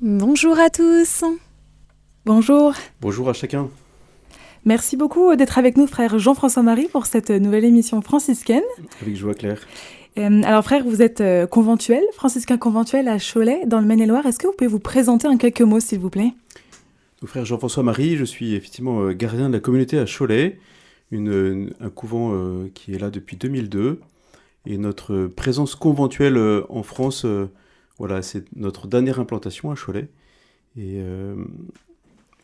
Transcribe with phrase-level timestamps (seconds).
[0.00, 1.24] Bonjour à tous.
[2.24, 2.72] Bonjour.
[3.00, 3.68] Bonjour à chacun.
[4.64, 8.62] Merci beaucoup d'être avec nous, frère Jean-François Marie, pour cette nouvelle émission franciscaine.
[9.02, 9.66] Avec joie, Claire.
[10.16, 14.24] Euh, alors, frère, vous êtes euh, conventuel, franciscain conventuel à Cholet, dans le Maine-et-Loire.
[14.24, 16.32] Est-ce que vous pouvez vous présenter en quelques mots, s'il vous plaît?
[17.24, 20.60] Frère Jean-François Marie, je suis effectivement euh, gardien de la communauté à Cholet,
[21.10, 22.32] une, un couvent
[22.72, 23.98] qui est là depuis 2002.
[24.64, 26.38] Et notre présence conventuelle
[26.68, 27.26] en France,
[27.98, 30.08] voilà, c'est notre dernière implantation à Cholet.
[30.76, 31.00] Et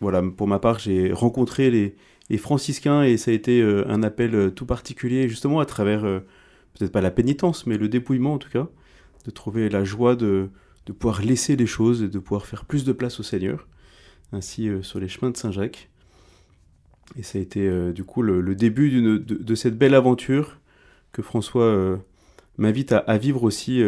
[0.00, 4.66] voilà, pour ma part, j'ai rencontré les, franciscains et ça a été un appel tout
[4.66, 8.68] particulier, justement à travers peut-être pas la pénitence, mais le dépouillement en tout cas,
[9.24, 10.50] de trouver la joie de,
[10.86, 13.66] de pouvoir laisser les choses et de pouvoir faire plus de place au Seigneur,
[14.32, 15.90] ainsi euh, sur les chemins de Saint-Jacques.
[17.16, 20.58] Et ça a été euh, du coup le, début de, cette belle aventure
[21.12, 21.96] que François euh,
[22.58, 23.82] m'invite à, vivre aussi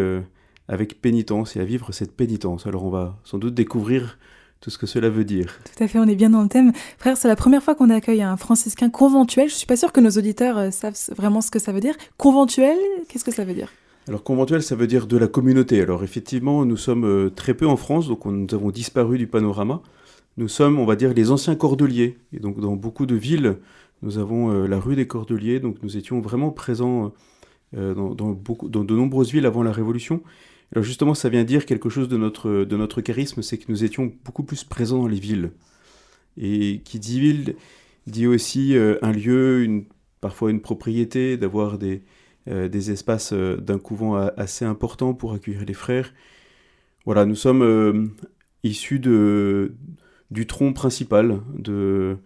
[0.69, 2.67] avec pénitence et à vivre cette pénitence.
[2.67, 4.19] Alors on va sans doute découvrir
[4.61, 5.59] tout ce que cela veut dire.
[5.77, 6.73] Tout à fait, on est bien dans le thème.
[6.99, 9.49] Frère, c'est la première fois qu'on accueille un franciscain conventuel.
[9.49, 11.95] Je suis pas sûre que nos auditeurs euh, savent vraiment ce que ça veut dire.
[12.17, 12.77] Conventuel,
[13.09, 13.73] qu'est-ce que ça veut dire?
[14.09, 15.81] Alors conventuel, ça veut dire de la communauté.
[15.81, 19.83] Alors effectivement, nous sommes euh, très peu en France, donc nous avons disparu du panorama.
[20.37, 22.19] Nous sommes, on va dire, les anciens cordeliers.
[22.33, 23.59] Et donc dans beaucoup de villes,
[24.03, 27.13] nous avons euh, la rue des Cordeliers, donc nous étions vraiment présents
[27.73, 30.23] dans, beaucoup, dans de nombreuses villes avant la Révolution.
[30.75, 33.85] Alors justement, ça vient dire quelque chose de notre, de notre charisme, c'est que nous
[33.85, 35.53] étions beaucoup plus présents dans les villes.
[36.37, 37.57] Et qui dit ville
[38.07, 39.85] dit aussi euh, un lieu, une,
[40.21, 42.03] parfois une propriété, d'avoir des,
[42.49, 46.13] euh, des espaces euh, d'un couvent assez important pour accueillir les frères.
[47.05, 48.13] Voilà, nous sommes
[48.65, 49.75] issus de,
[50.31, 52.17] du tronc principal de,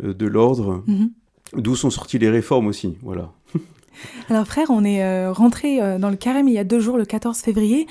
[0.00, 1.60] de l'ordre, mm-hmm.
[1.60, 2.98] d'où sont sorties les réformes aussi.
[3.02, 3.32] Voilà.
[4.28, 6.98] Alors frère, on est euh, rentré euh, dans le carême il y a deux jours,
[6.98, 7.86] le 14 février.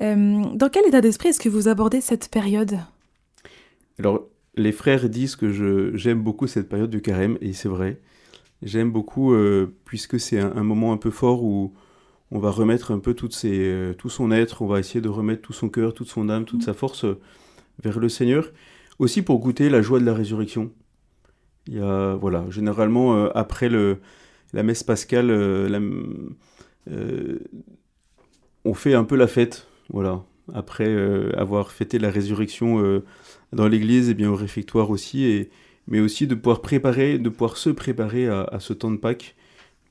[0.00, 2.78] Euh, dans quel état d'esprit est-ce que vous abordez cette période?
[3.98, 8.00] Alors les frères disent que j'aime beaucoup cette période du carême, et c'est vrai.
[8.62, 9.34] J'aime beaucoup
[9.86, 11.72] puisque c'est un, moment un peu fort où
[12.30, 15.40] on va remettre un peu toutes ses, tout son être, on va essayer de remettre
[15.40, 17.06] tout son cœur, toute son âme, toute sa force
[17.82, 18.50] vers le Seigneur.
[18.98, 20.72] Aussi pour goûter la joie de la résurrection.
[21.68, 24.00] Il y a, voilà, généralement après le,
[24.52, 25.90] la messe pascale, euh,
[26.90, 27.38] euh,
[28.64, 30.22] on fait un peu la fête, voilà.
[30.52, 33.02] Après euh, avoir fêté la résurrection
[33.52, 35.48] dans l'église, et bien au réfectoire aussi,
[35.86, 39.36] mais aussi de pouvoir préparer, de pouvoir se préparer à, ce temps de Pâques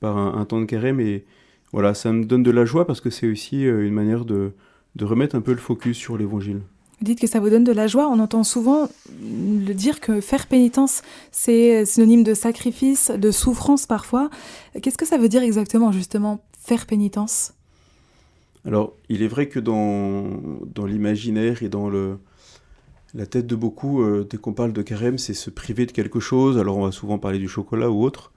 [0.00, 1.00] par un, temps de carême.
[1.00, 1.24] Et
[1.72, 4.52] voilà, ça me donne de la joie parce que c'est aussi une manière de
[5.00, 6.60] remettre un peu le focus sur l'évangile.
[7.00, 8.08] Vous dites que ça vous donne de la joie.
[8.08, 8.88] On entend souvent
[9.22, 11.00] le dire que faire pénitence,
[11.32, 14.28] c'est synonyme de sacrifice, de souffrance parfois.
[14.82, 17.54] Qu'est-ce que ça veut dire exactement, justement, faire pénitence?
[18.66, 20.26] Alors, il est vrai que dans,
[20.74, 22.18] dans l'imaginaire et dans le,
[23.14, 26.20] la tête de beaucoup, euh, dès qu'on parle de carême, c'est se priver de quelque
[26.20, 26.58] chose.
[26.58, 28.32] Alors, on va souvent parler du chocolat ou autre.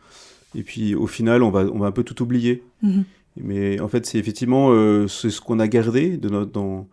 [0.55, 2.63] Et puis, au final, on va, on va un peu tout oublier.
[2.81, 3.03] Mhm.
[3.35, 6.87] Mais en fait, c'est effectivement euh, ce qu'on a gardé de notre, dans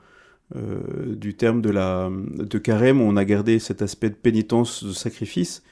[0.57, 4.93] euh, du terme de, la, de carême, on a gardé cet aspect de pénitence, de
[4.93, 5.63] sacrifice,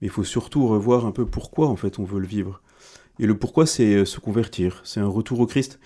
[0.00, 2.62] mais il faut surtout revoir un peu pourquoi en fait on veut le vivre.
[3.18, 5.80] Et le pourquoi, c'est euh, se convertir, c'est un retour au Christ.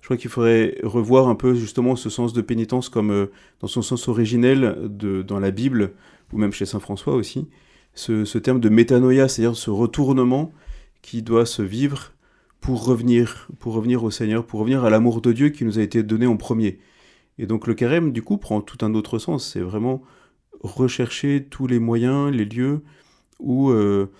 [0.00, 3.26] Je crois qu'il faudrait revoir un peu justement ce sens de pénitence comme euh,
[3.60, 5.92] dans son sens originel de, dans la Bible,
[6.32, 7.48] ou même chez Saint François aussi,
[7.94, 10.52] ce, ce terme de métanoïa, c'est-à-dire ce retournement
[11.00, 12.12] qui doit se vivre
[12.60, 15.82] pour revenir, pour revenir au Seigneur, pour revenir à l'amour de Dieu qui nous a
[15.82, 16.80] été donné en premier.
[17.38, 19.50] Et donc le carême, du coup, prend tout un autre sens.
[19.52, 20.02] C'est vraiment
[20.62, 22.82] rechercher tous les moyens, les lieux
[23.38, 24.10] où, euh,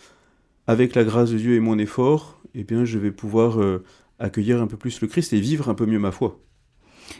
[0.66, 3.82] avec la grâce de Dieu et mon effort, eh bien, je vais pouvoir euh,
[4.18, 6.40] accueillir un peu plus le Christ et vivre un peu mieux ma foi.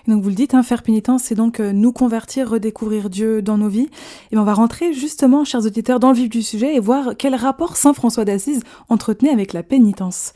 [0.07, 3.59] donc vous le dites, hein, faire pénitence, c'est donc euh, nous convertir, redécouvrir Dieu dans
[3.59, 3.89] nos vies.
[4.31, 7.35] Et on va rentrer justement, chers auditeurs, dans le vif du sujet et voir quel
[7.35, 10.33] rapport Saint François d'Assise entretenait avec la pénitence.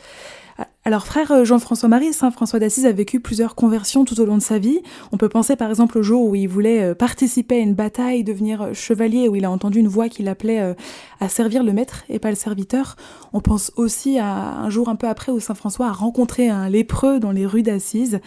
[0.89, 4.39] Alors frère euh, Jean-François Marie, Saint François d'Assise a vécu plusieurs conversions tout au long
[4.39, 4.81] de sa vie.
[5.13, 8.25] On peut penser par exemple au jour où il voulait euh, participer à une bataille,
[8.25, 10.75] devenir euh, chevalier, où il a entendu une voix qui l'appelait
[11.21, 12.97] à servir le maître et pas le serviteur.
[13.35, 16.71] On pense aussi à un jour un peu après où Saint François a rencontré un
[16.71, 18.21] lépreux dans les rues d'Assise.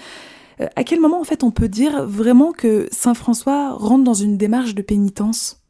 [0.60, 4.38] À quel moment en fait on peut dire vraiment que Saint François rentre dans une
[4.38, 5.64] démarche de pénitence?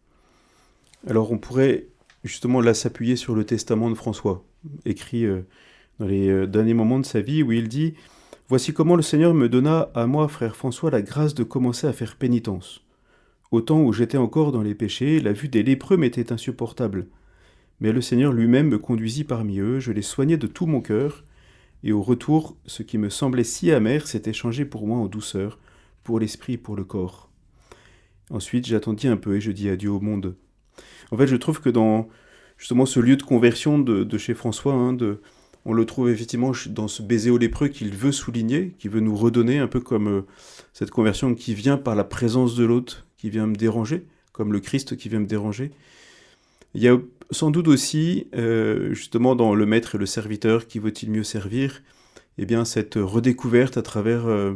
[1.07, 1.87] Alors on pourrait
[2.25, 4.43] justement là s'appuyer sur le testament de François,
[4.83, 5.25] écrit
[6.01, 7.93] dans les euh, derniers moments de sa vie, où il dit
[8.49, 11.93] Voici comment le Seigneur me donna à moi, frère François, la grâce de commencer à
[11.93, 12.83] faire pénitence.
[13.51, 17.05] Au temps où j'étais encore dans les péchés, la vue des lépreux m'était insupportable.
[17.81, 21.23] Mais le Seigneur lui-même me conduisit parmi eux, je les soignais de tout mon cœur,
[21.83, 25.59] et au retour, ce qui me semblait si amer s'était changé pour moi en douceur,
[26.03, 27.29] pour l'esprit et pour le corps.
[28.31, 30.35] Ensuite, j'attendis un peu et je dis adieu au monde.
[31.11, 32.09] En fait, je trouve que dans
[32.57, 35.21] justement ce lieu de conversion de, chez François, hein, de,
[35.65, 39.15] on le trouve effectivement dans ce baiser au lépreux qu'il veut souligner, qui veut nous
[39.15, 40.21] redonner, un peu comme euh,
[40.73, 44.59] cette conversion qui vient par la présence de l'autre, qui vient me déranger, comme le
[44.59, 45.71] Christ qui vient me déranger.
[46.73, 46.97] Il y a
[47.29, 51.81] sans doute aussi, euh, justement, dans le maître et le serviteur, qui vaut-il mieux servir,
[52.37, 54.53] eh bien, cette redécouverte à travers euh,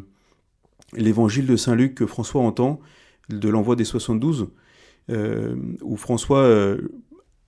[0.93, 2.79] l'évangile de Saint Luc que François entend,
[3.29, 4.49] de l'envoi des 72,
[5.81, 6.77] où François,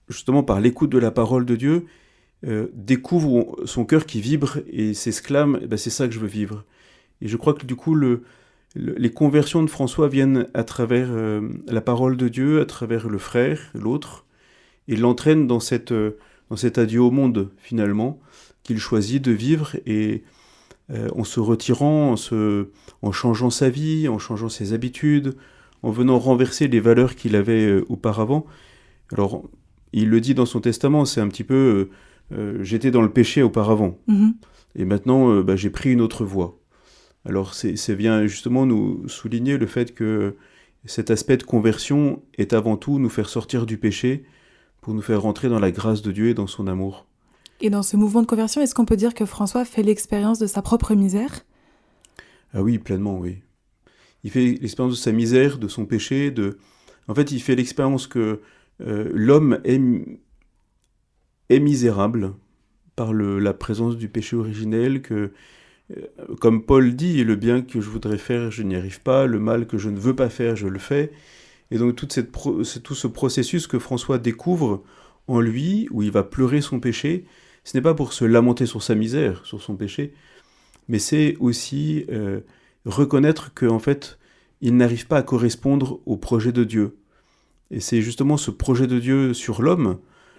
[0.08, 1.86] justement, par l'écoute de la parole de Dieu,
[2.46, 6.28] euh, découvre son cœur qui vibre et s'exclame eh ben, c'est ça que je veux
[6.28, 6.64] vivre.
[7.20, 8.22] Et je crois que du coup, le,
[8.76, 13.18] les conversions de François viennent à travers euh, la parole de Dieu, à travers le
[13.18, 14.24] frère, l'autre,
[14.86, 15.58] et l'entraîne dans,
[15.90, 16.10] euh,
[16.48, 18.20] dans cet adieu au monde, finalement,
[18.62, 20.22] qu'il choisit de vivre et
[21.14, 22.68] en se retirant, en, se,
[23.02, 25.36] en changeant sa vie, en changeant ses habitudes,
[25.82, 28.46] en venant renverser les valeurs qu'il avait auparavant.
[29.12, 29.42] Alors,
[29.92, 31.90] il le dit dans son testament, c'est un petit peu
[32.60, 33.98] j'étais dans le péché auparavant.
[34.06, 34.34] Mhm.
[34.78, 36.58] Et maintenant, euh, bah, j'ai pris une autre voie.
[37.24, 40.36] Alors, c'est vient justement nous souligner le fait que
[40.84, 44.24] cet aspect de conversion est avant tout nous faire sortir du péché
[44.80, 47.06] pour nous faire rentrer dans la grâce de Dieu et dans son amour.
[47.60, 50.46] Et dans ce mouvement de conversion, est-ce qu'on peut dire que François fait l'expérience de
[50.46, 51.44] sa propre misère?
[52.54, 53.42] Ah oui, pleinement, oui.
[54.22, 56.58] Il fait l'expérience de sa misère, de son péché, de...
[57.08, 58.40] En fait, il fait l'expérience que
[58.80, 59.80] euh, l'homme est
[61.48, 62.34] est misérable
[62.96, 65.32] par la présence du péché originel, que,
[65.96, 66.06] euh,
[66.40, 69.66] comme Paul dit, le bien que je voudrais faire, je n'y arrive pas, le mal
[69.66, 71.12] que je ne veux pas faire, je le fais.
[71.70, 74.82] Et donc toute cette tout ce processus que François découvre
[75.28, 77.24] en lui, où il va pleurer son péché,
[77.64, 80.14] ce n'est pas pour se lamenter sur sa misère, sur son péché,
[80.88, 82.40] mais c'est aussi euh,
[82.86, 84.18] reconnaître qu'en fait,
[84.60, 86.96] il n'arrive pas à correspondre au projet de Dieu.
[87.70, 89.98] Et c'est justement ce projet de Dieu sur l'homme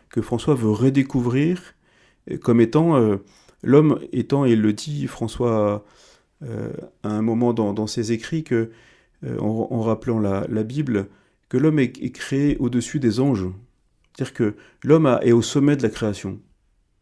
[0.09, 1.75] que François veut redécouvrir
[2.38, 3.17] comme étant euh,
[3.63, 5.85] l'homme étant, et il le dit François
[6.44, 6.71] euh,
[7.03, 8.71] à un moment dans, ses écrits, que,
[9.25, 11.07] euh, en, rappelant la, Bible,
[11.50, 13.47] que l'homme est, créé au-dessus des anges.
[14.15, 16.39] C'est-à-dire que l'homme est au sommet de la création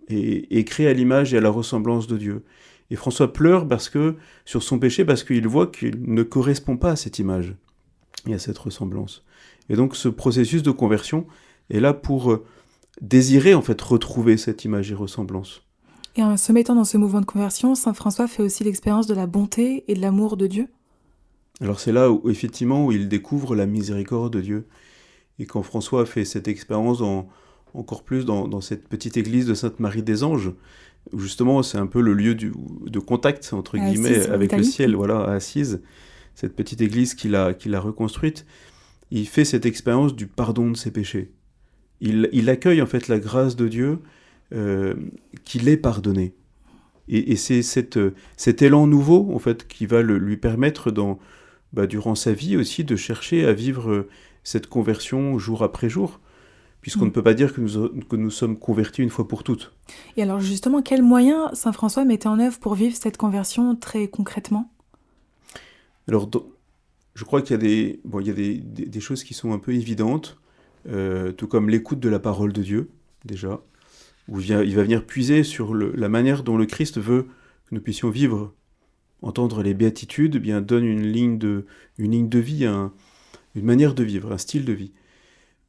[0.08, 2.44] et est créé à l'image et à la ressemblance de Dieu.
[2.90, 4.16] Et François pleure parce que
[4.46, 7.56] sur son péché parce qu'il voit qu'il ne correspond pas à cette image
[8.28, 9.26] et à cette ressemblance.
[9.68, 11.28] Et donc ce processus de conversion
[11.70, 12.40] est là pour
[13.02, 15.64] désirer en fait retrouver cette image et ressemblance.
[16.16, 19.14] Et en se mettant dans ce mouvement de conversion, Saint François fait aussi l'expérience de
[19.14, 20.68] la bonté et de l'amour de Dieu.
[21.62, 24.68] Alors c'est là où effectivement où il découvre la miséricorde de Dieu.
[25.40, 27.02] Et quand François fait cette expérience
[27.74, 30.52] encore plus dans, cette petite église de Sainte Marie des Anges,
[31.14, 35.20] où justement c'est un peu le lieu de contact entre guillemets avec le ciel, voilà,
[35.20, 35.82] à Assise,
[36.34, 38.46] cette petite église qu'il a, qu'il a reconstruite,
[39.12, 41.32] il fait cette expérience du pardon de ses péchés
[42.02, 44.00] il, accueille en fait la grâce de Dieu
[44.54, 44.96] euh,
[45.46, 46.34] qu'il est pardonné.
[47.10, 51.20] Et, c'est cet élan nouveau en fait qui va lui permettre dans,
[51.72, 54.08] bah, durant sa vie aussi de chercher à vivre
[54.44, 56.20] cette conversion jour après jour
[56.88, 57.14] puisqu'on ne mm.
[57.14, 59.74] peut pas dire que nous, que nous sommes convertis une fois pour toutes.
[60.16, 64.08] Et alors justement, quels moyens Saint François mettait en œuvre pour vivre cette conversion très
[64.08, 64.72] concrètement?
[66.08, 66.30] Alors,
[67.14, 69.52] je crois qu'il y a, des, bon, il y a des, des, choses qui sont
[69.52, 70.40] un peu évidentes.
[70.90, 72.90] Euh, tout comme l'écoute de la parole de Dieu,
[73.26, 73.62] déjà,
[74.30, 77.24] où il, va venir puiser sur la manière dont le Christ veut
[77.68, 78.54] que nous puissions vivre.
[79.22, 81.66] Entendre les béatitudes eh bien donne une ligne de,
[81.98, 82.92] une ligne de vie, une
[83.56, 84.92] manière de vivre, un style de vie.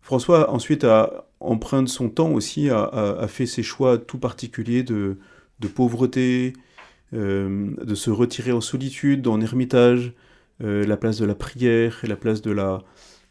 [0.03, 5.17] François ensuite a emprunté son temps aussi, a, fait ses choix tout particuliers de,
[5.75, 6.53] pauvreté,
[7.15, 10.13] euh, de se retirer en solitude, en ermitage,
[10.63, 12.85] euh, la place de la prière, et la place de la,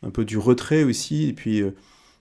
[0.03, 1.27] un peu du retrait aussi.
[1.29, 1.71] Et puis, euh,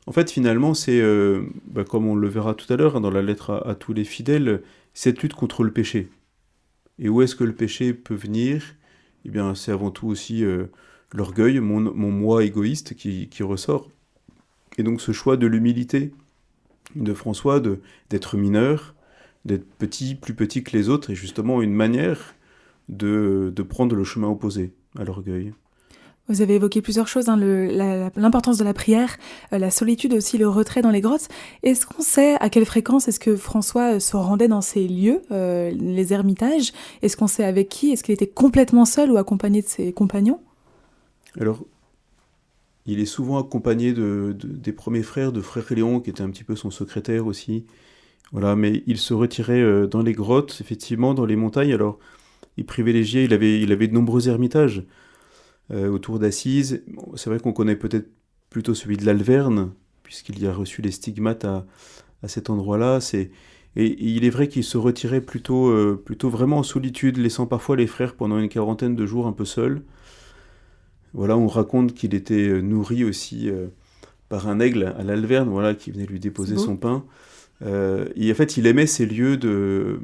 [0.06, 3.11] en fait, finalement, c'est, euh, bah, comme on le verra tout à l'heure hein, dans
[3.11, 4.62] la lettre à, tous les fidèles,
[4.95, 6.09] cette lutte contre le péché.
[6.99, 8.62] Et où est-ce que le péché peut venir?
[9.25, 10.66] Eh bien, c'est avant tout aussi euh,
[11.12, 13.90] l'orgueil, mon, moi égoïste qui, ressort.
[14.78, 16.12] Et donc, ce choix de l'humilité
[16.95, 17.80] de François, de,
[18.11, 18.95] d'être mineur,
[19.45, 22.35] d'être petit, plus petit que les autres, est justement une manière
[22.88, 25.52] de prendre le chemin opposé à l'orgueil.
[26.28, 29.16] Vous avez évoqué plusieurs choses, hein, l'importance de la prière,
[29.52, 31.28] euh, la solitude aussi, le retrait dans les grottes.
[31.62, 35.23] Est-ce qu'on sait à quelle fréquence est-ce que François euh, se rendait dans ces lieux,
[35.30, 36.73] euh, les ermitages?
[37.02, 37.92] Est-ce qu'on sait avec qui?
[37.92, 40.40] Est-ce qu'il était complètement seul ou accompagné de ses compagnons?
[41.40, 41.64] Alors,
[42.87, 46.45] il est souvent accompagné de, des premiers frères, de frère Léon, qui était un petit
[46.45, 47.66] peu son secrétaire aussi.
[48.33, 51.73] Voilà, mais il se retirait dans les grottes, effectivement, dans les montagnes.
[51.73, 51.99] Alors,
[52.56, 54.83] il privilégiait, il avait, il avait de nombreux ermitages.
[55.70, 56.85] Autour d'Assise.
[57.16, 58.08] c'est vrai qu'on connaît peut-être
[58.50, 59.73] plutôt celui de l'Alverne,
[60.04, 61.66] puisqu'il y a reçu les stigmates à,
[62.28, 63.00] cet endroit-là.
[63.00, 63.30] C'est
[63.75, 67.88] et, il est vrai qu'il se retirait plutôt, plutôt vraiment en solitude, laissant parfois les
[67.88, 69.82] frères pendant une quarantaine de jours un peu seuls.
[71.14, 73.50] Voilà, on raconte qu'il était nourri aussi
[74.28, 77.04] par un aigle à l'Alverne, voilà, qui venait lui déposer son pain.
[77.62, 80.00] Euh, et en fait, il aimait ces lieux de,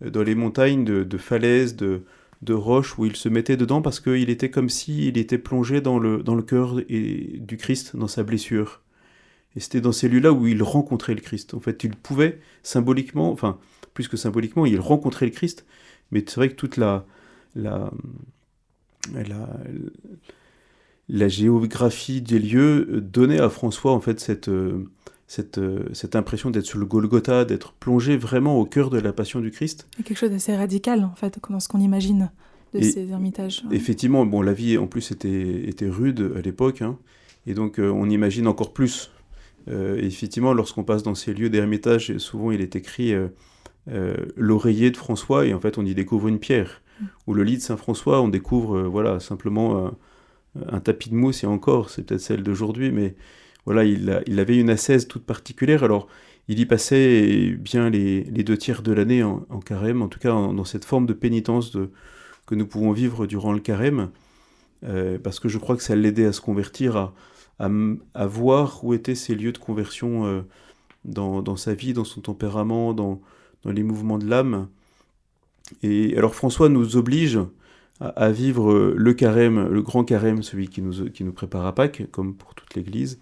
[0.00, 2.02] dans les montagnes de, falaises, de,
[2.42, 5.98] de roches, où il se mettait dedans parce qu'il était comme s'il était plongé dans
[5.98, 8.82] le, dans le cœur du Christ, dans sa blessure.
[9.56, 11.54] Et c'était dans ces lieux-là où il rencontrait le Christ.
[11.54, 13.58] En fait, il pouvait symboliquement, enfin,
[13.94, 15.66] plus que symboliquement, il rencontrait le Christ,
[16.12, 17.04] mais c'est vrai que toute la,
[17.54, 17.90] la,
[21.08, 24.88] la géographie des lieux donnait à François en fait cette, euh,
[25.30, 29.12] cette, euh, cette impression d'être sur le Golgotha, d'être plongé vraiment au cœur de la
[29.12, 29.86] passion du Christ.
[30.04, 32.32] quelque chose d'assez radical en fait, dans ce qu'on imagine
[32.74, 33.62] de ces ermitages.
[33.70, 36.98] Effectivement, bon, la vie en plus était, était rude à l'époque, hein,
[37.46, 39.12] et donc on imagine encore plus.
[39.68, 43.14] effectivement, lorsqu'on passe dans ces lieux d'ermitage, souvent il est écrit
[44.36, 46.82] l'oreiller de François, et en fait on y découvre une pierre.
[47.00, 47.04] Mm.
[47.28, 49.92] Ou le lit de Saint François, on découvre voilà simplement
[50.68, 53.14] un tapis de mousse, et encore, c'est peut-être celle d'aujourd'hui, mais
[53.66, 55.84] voilà, il, avait une ascèse toute particulière.
[55.84, 56.08] Alors,
[56.48, 60.64] il y passait bien les, deux tiers de l'année en, carême, en tout cas dans
[60.64, 61.76] cette forme de pénitence
[62.46, 64.10] que nous pouvons vivre durant le carême,
[64.84, 67.12] euh, parce que je crois que ça l'aidait à se convertir,
[67.58, 70.40] à, voir où étaient ces lieux de conversion euh,
[71.04, 73.20] dans, sa vie, dans son tempérament, dans,
[73.64, 74.68] les mouvements de l'âme.
[75.82, 77.38] Et alors François nous oblige
[78.00, 82.10] à, vivre le carême, le grand carême, celui qui nous, qui nous prépare à Pâques,
[82.10, 83.20] comme pour toute l'Église.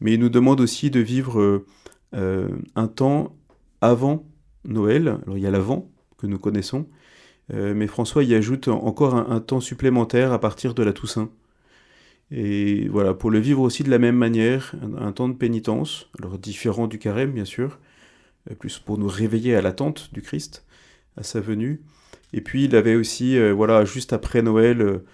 [0.00, 1.66] Mais il nous demande aussi de vivre euh,
[2.14, 3.36] euh, un temps
[3.80, 4.26] avant
[4.64, 5.18] Noël.
[5.24, 6.88] Alors il y a l'avant que nous connaissons,
[7.50, 11.30] mais François y ajoute encore un, temps supplémentaire à partir de la Toussaint.
[12.32, 16.38] Et voilà, pour le vivre aussi de la même manière, un, temps de pénitence, alors
[16.38, 17.78] différent du carême bien sûr,
[18.58, 20.66] plus pour nous réveiller à l'attente du Christ,
[21.16, 21.80] à sa venue,
[22.32, 25.04] et puis il avait aussi, euh, voilà, juste après Noël, euh,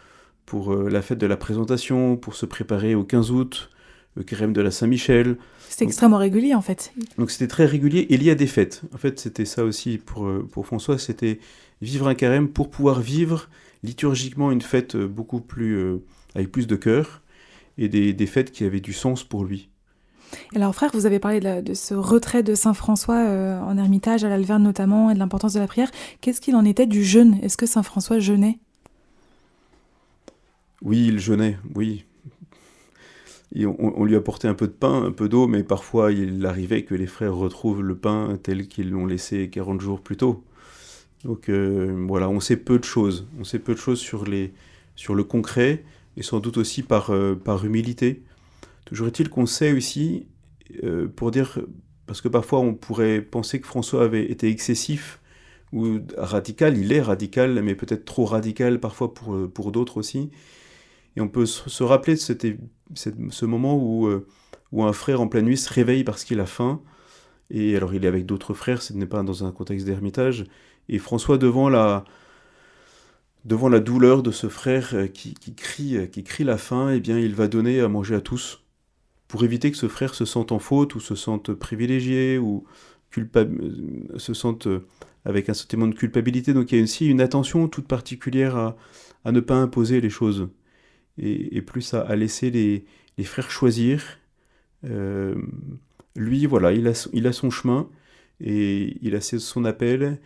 [0.47, 3.71] pour euh, la fête de la présentation, pour se préparer au 15 août,
[4.14, 5.37] le carême de la Saint-Michel.
[5.68, 6.92] C'était extrêmement régulier en fait.
[7.18, 8.83] Donc c'était très régulier et il y a des fêtes.
[8.94, 11.40] En fait, c'était ça aussi pour, pour François, c'était
[11.83, 13.49] vivre un carême pour pouvoir vivre
[13.83, 15.99] liturgiquement une fête beaucoup plus,
[16.35, 17.23] avec plus de cœur
[17.76, 19.68] et des, des fêtes qui avaient du sens pour lui.
[20.54, 24.28] Alors frère, vous avez parlé de, ce retrait de Saint François euh, en ermitage à
[24.28, 25.90] l'Alverne notamment et de l'importance de la prière.
[26.21, 27.38] Qu'est-ce qu'il en était du jeûne?
[27.42, 28.59] Est-ce que Saint François jeûnait?
[30.83, 32.04] Oui, il jeûnait, oui.
[33.62, 36.94] On, lui apportait un peu de pain, un peu d'eau, mais parfois il arrivait que
[36.94, 40.44] les frères retrouvent le pain tel qu'ils l'ont laissé 40 jours plus tôt.
[41.25, 43.28] Donc euh, voilà, on sait peu de choses.
[43.38, 44.52] On sait peu de choses sur, les,
[44.96, 45.84] sur le concret
[46.16, 48.23] et sans doute aussi par, euh, par humilité.
[48.87, 50.26] Toujours est-il qu'on sait aussi,
[50.82, 51.61] euh, pour dire,
[52.06, 55.20] parce que parfois on pourrait penser que François avait été excessif
[55.73, 60.30] ou radical, il est radical, mais peut-être trop radical parfois pour, pour d'autres aussi.
[61.16, 62.20] Et on peut se rappeler de
[62.95, 64.26] ce moment où, euh,
[64.73, 66.81] où un frère en pleine nuit se réveille parce qu'il a faim.
[67.50, 70.45] Et alors il est avec d'autres frères, ce n'est pas dans un contexte d'ermitage.
[70.88, 72.05] Et François, devant la,
[73.45, 77.19] devant la douleur de ce frère qui, qui, crie, qui crie la faim, eh bien
[77.19, 78.64] il va donner à manger à tous
[79.29, 82.64] pour éviter que ce frère se sente en faute ou se sente privilégié ou
[84.17, 84.87] se sente euh,
[85.25, 86.55] avec un sentiment de culpabilité.
[86.55, 90.49] Donc il y a aussi une attention toute particulière à, ne pas imposer les choses
[91.18, 94.18] et, plus à, laisser les, frères choisir.
[94.85, 95.35] Euh,
[96.16, 97.88] lui, voilà, il a, son chemin
[98.40, 100.18] et il a son appel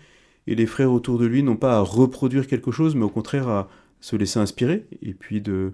[0.47, 3.49] et les frères autour de lui n'ont pas à reproduire quelque chose, mais au contraire
[3.49, 3.69] à
[4.01, 5.73] se laisser inspirer et puis de,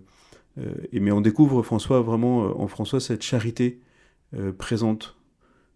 [0.59, 3.81] euh, mais on découvre François vraiment euh, en François cette charité
[4.59, 5.17] présente,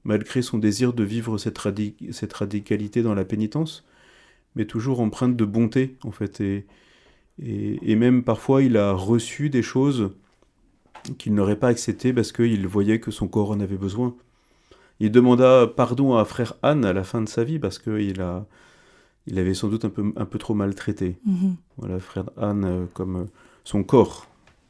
[0.02, 3.86] malgré son désir de vivre cette, radicalité dans la pénitence,
[4.56, 6.42] mais toujours empreinte de bonté en fait.
[7.42, 10.10] Et, même parfois il a reçu des choses
[11.18, 14.14] qu'il n'aurait pas acceptées parce qu'il voyait que son corps en avait besoin.
[15.00, 18.46] Il demanda pardon à frère Anne à la fin de sa vie parce qu'il a,
[19.26, 21.16] il avait sans doute un peu, un peu trop maltraité.
[21.28, 21.54] Mm-hmm.
[21.76, 23.28] Voilà, frère Anne comme
[23.64, 24.26] son corps.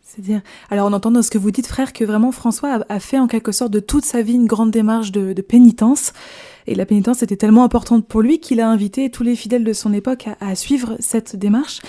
[0.09, 3.19] C'est-à-dire, alors on entend dans ce que vous dites, frère, que vraiment François a, fait
[3.19, 6.15] en quelque sorte de toute sa vie une grande démarche de, pénitence.
[6.67, 9.73] Et la pénitence était tellement importante pour lui qu'il a invité tous les fidèles de
[9.75, 11.81] son époque à, suivre cette démarche.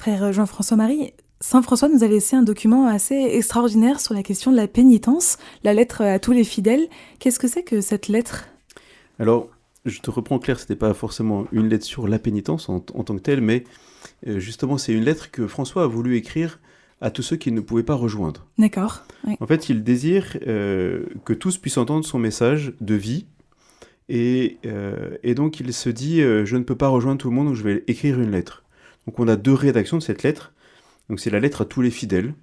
[0.00, 4.50] Frère Jean-François Marie, Saint François nous a laissé un document assez extraordinaire sur la question
[4.50, 6.88] de la pénitence, la lettre à tous les fidèles.
[7.18, 8.48] Qu'est-ce que c'est que cette lettre?
[9.18, 9.50] Alors,
[9.84, 13.20] je te reprends Claire, c'était pas forcément une lettre sur la pénitence en tant que
[13.20, 13.64] telle, mais
[14.26, 16.60] euh, justement c'est une lettre que François a voulu écrire
[17.02, 18.46] à tous ceux qui ne pouvaient pas rejoindre.
[18.56, 19.02] D'accord.
[19.38, 23.26] En fait, il désire euh, que tous puissent entendre son message de vie.
[24.08, 27.48] Et, euh, et donc, il se dit Je ne peux pas rejoindre tout le monde,
[27.48, 28.64] donc je vais écrire une lettre.
[29.06, 30.52] Donc, on a deux rédactions de cette lettre.
[31.08, 32.34] Donc, c'est la lettre à tous les fidèles,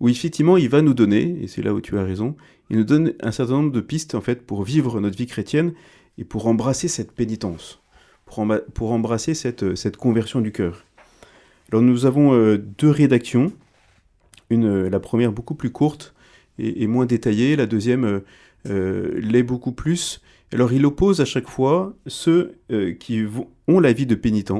[0.00, 2.36] où effectivement, il va nous donner, et c'est là où tu as raison,
[2.70, 5.72] il nous donne un certain nombre de pistes, en fait, pour vivre notre vie chrétienne
[6.18, 7.82] et pour embrasser cette pénitence,
[8.24, 10.84] pour, embrasser cette, cette conversion du cœur.
[11.70, 13.52] Alors, nous avons deux rédactions
[14.50, 16.14] une, la première beaucoup plus courte
[16.58, 18.20] et, moins détaillée, la deuxième euh,
[18.68, 20.20] euh, l'est beaucoup plus.
[20.52, 23.24] Alors il oppose à chaque fois ceux euh, qui
[23.68, 24.50] ont la vie de pénitent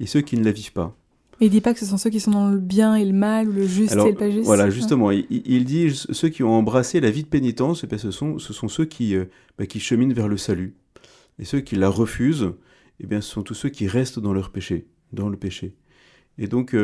[0.00, 0.96] et ceux qui ne la vivent pas.
[1.40, 3.48] il dit pas que ce sont ceux qui sont dans le bien et le mal,
[3.48, 4.44] ou le juste et le pas juste.
[4.44, 8.38] Voilà, justement, il, dit ceux qui ont embrassé la vie de pénitence, eh ce, sont,
[8.38, 9.16] ce sont ceux qui,
[9.58, 10.74] bah, qui cheminent vers le salut.
[11.38, 12.52] Et ceux qui la refusent,
[13.00, 15.74] eh bien, ce sont tous ceux qui restent dans leur péché, dans le péché.
[16.38, 16.74] Et donc,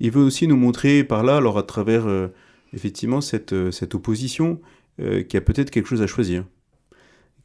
[0.00, 2.28] il veut aussi nous montrer par là, alors à travers euh,
[2.72, 4.60] effectivement cette, euh, cette opposition,
[5.00, 6.44] euh, qu'il y a peut-être quelque chose à choisir.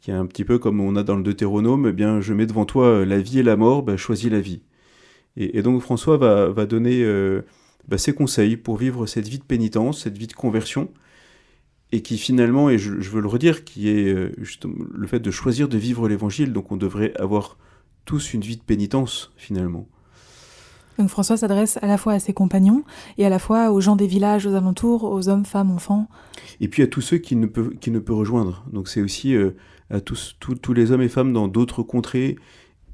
[0.01, 2.45] Qui est un petit peu comme on a dans le Deutéronome, eh bien je mets
[2.45, 4.61] devant toi la vie et la mort, ben, choisis la vie.
[5.39, 7.03] Et, donc François va, va donner
[7.87, 10.89] ben, ses conseils pour vivre cette vie de pénitence, cette vie de conversion,
[11.91, 15.77] et qui finalement, et je, veux le redire, qui est le fait de choisir de
[15.77, 17.57] vivre l'évangile, donc on devrait avoir
[18.05, 19.87] tous une vie de pénitence finalement.
[20.99, 22.83] Donc François s'adresse à la fois à ses compagnons
[23.17, 26.09] et à la fois aux gens des villages aux alentours, aux hommes, femmes, enfants.
[26.59, 28.65] Et puis à tous ceux qui ne peuvent, qui ne peut rejoindre.
[28.73, 29.51] Donc c'est aussi euh,
[29.89, 32.35] à tous, tous les hommes et femmes dans d'autres contrées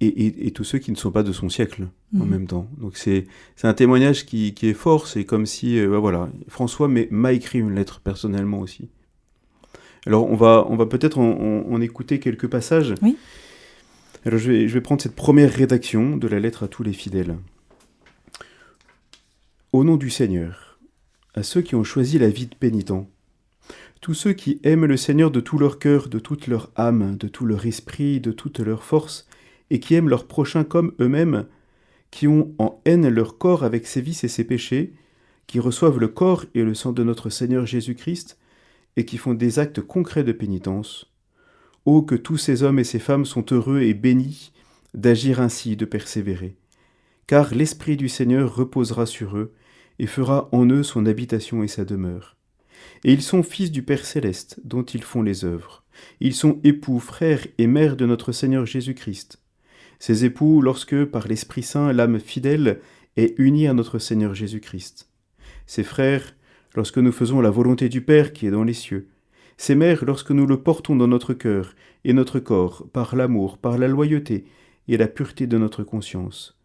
[0.02, 2.30] et, et, tous ceux qui ne sont pas de son siècle en mhm.
[2.30, 2.68] même temps.
[2.78, 3.28] Donc c'est
[3.64, 5.08] un témoignage qui, qui, est fort.
[5.08, 8.90] C'est comme si, euh, bah voilà, François m'a écrit une lettre personnellement aussi.
[10.06, 12.94] Alors on va, on va peut-être en, en, écouter quelques passages.
[13.02, 13.18] Oui.
[14.26, 16.94] Alors je vais, je vais prendre cette première rédaction de la lettre à tous les
[16.94, 17.38] fidèles.
[19.72, 20.80] Au nom du Seigneur,
[21.34, 22.92] à ceux qui ont choisi la vie de pénitent,
[24.02, 27.28] tous ceux qui aiment le Seigneur de tout leur cœur, de toute leur âme, de
[27.28, 29.28] tout leur esprit, de toute leur force,
[29.70, 31.48] et qui aiment leur prochain comme eux-mêmes,
[32.12, 34.94] qui ont en haine leur corps avec ses vices et ses péchés,
[35.48, 38.38] qui reçoivent le corps et le sang de notre Seigneur Jésus-Christ,
[38.98, 41.12] et qui font des actes concrets de pénitence.
[41.86, 44.54] Ô que tous ces hommes et ces femmes sont heureux et bénis
[44.94, 46.56] d'agir ainsi, de persévérer.
[47.28, 49.54] Car l'Esprit du Seigneur reposera sur eux,
[50.00, 52.36] et fera en eux son habitation et sa demeure.
[53.04, 55.84] Et ils sont fils du Père céleste, dont ils font les œuvres.
[56.20, 59.40] Ils sont époux, frères et mères de notre Seigneur Jésus-Christ.
[60.00, 62.80] Ces époux, lorsque, par l'Esprit Saint, l'âme fidèle
[63.18, 65.10] est unie à notre Seigneur Jésus-Christ.
[65.68, 66.36] Ces frères,
[66.76, 69.08] lorsque nous faisons la volonté du Père qui est dans les cieux.
[69.58, 73.78] Ces mères, lorsque nous le portons dans notre cœur et notre corps, par l'amour, par
[73.78, 74.46] la loyauté
[74.88, 76.58] et la pureté de notre conscience,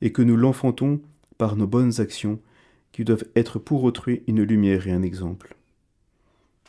[0.00, 1.00] et que nous l'enfantons
[1.36, 2.40] par nos bonnes actions
[2.92, 5.56] qui doivent être pour autrui une lumière et un exemple.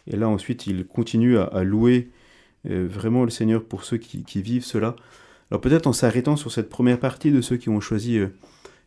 [0.05, 2.09] Et là ensuite, il continue à, louer
[2.69, 4.95] euh, vraiment le Seigneur pour ceux qui, vivent cela.
[5.51, 8.27] Alors peut-être en s'arrêtant sur cette première partie de ceux qui ont choisi euh,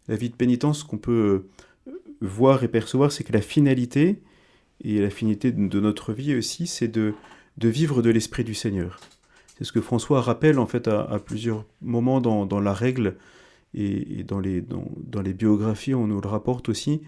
[0.09, 1.45] la vie de pénitence, qu'on peut
[1.89, 4.23] euh, voir et percevoir, c'est que la finalité,
[4.85, 7.15] et la finalité de notre vie aussi, c'est de,
[7.59, 8.99] vivre de l'Esprit du Seigneur.
[9.57, 13.17] C'est ce que François rappelle en fait à, plusieurs moments dans, dans la règle
[13.75, 17.03] et, dans, les, dans, les biographies, on nous le rapporte aussi.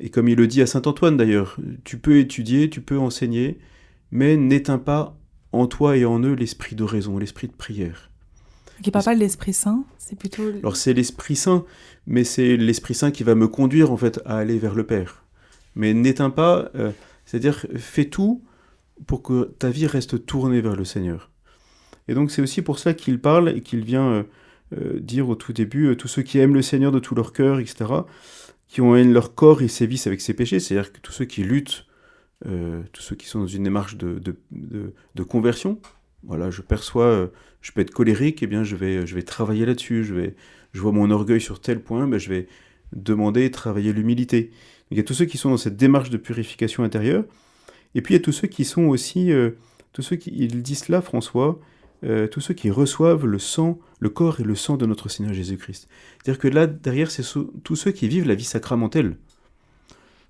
[0.00, 3.58] Et comme il le dit à Saint Antoine d'ailleurs, tu peux étudier, tu peux enseigner,
[4.10, 5.18] mais n'éteins pas
[5.52, 8.07] en toi et en eux l'esprit de raison, l'esprit de prière.
[8.82, 10.42] Qui n'est pas l'Esprit Saint, c'est plutôt.
[10.60, 11.64] Alors c'est l'Esprit Saint,
[12.06, 15.24] mais c'est l'Esprit Saint qui va me conduire en fait à aller vers le Père.
[15.74, 16.92] Mais n'éteins pas, euh,
[17.24, 18.42] c'est-à-dire fais tout
[19.06, 21.30] pour que ta vie reste tournée vers le Seigneur.
[22.08, 24.22] Et donc c'est aussi pour ça qu'il parle et qu'il vient euh,
[24.76, 27.60] euh, dire au tout début, tous ceux qui aiment le Seigneur de tout leur cœur,
[27.60, 27.90] etc.,
[28.66, 31.42] qui ont haine leur corps et sévissent avec ses péchés, c'est-à-dire que tous ceux qui
[31.42, 31.86] luttent,
[32.44, 35.80] tous ceux qui sont dans une démarche de, de, conversion,
[36.24, 40.04] voilà, je perçois, je peux être colérique, eh bien je vais, je vais travailler là-dessus,
[40.04, 40.34] je, vais,
[40.72, 42.48] je vois mon orgueil sur tel point, ben je vais
[42.92, 44.50] demander et travailler l'humilité.
[44.90, 47.24] Il y a tous ceux qui sont dans cette démarche de purification intérieure,
[47.94, 49.30] et puis il y a tous ceux qui sont aussi,
[49.92, 51.60] tous ceux qui, ils disent cela, François,
[52.04, 55.34] euh, tous ceux qui reçoivent le sang, le corps et le sang de notre Seigneur
[55.34, 55.88] Jésus-Christ.
[56.22, 57.24] C'est-à-dire que là, derrière, c'est
[57.64, 59.16] tous ceux qui vivent la vie sacramentelle.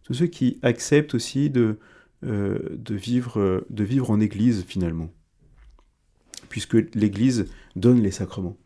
[0.05, 1.75] Tous ceux qui acceptent aussi euh,
[2.23, 5.11] de, vivre, de vivre en Église, finalement.
[6.49, 8.57] Puisque l'Église donne les sacrements.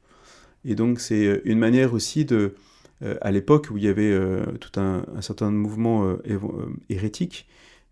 [0.64, 2.55] Et donc, c'est une manière aussi de,
[3.03, 4.16] euh, à l'époque où il y avait
[4.61, 6.16] tout un, un, certain mouvement
[6.88, 7.49] hérétique,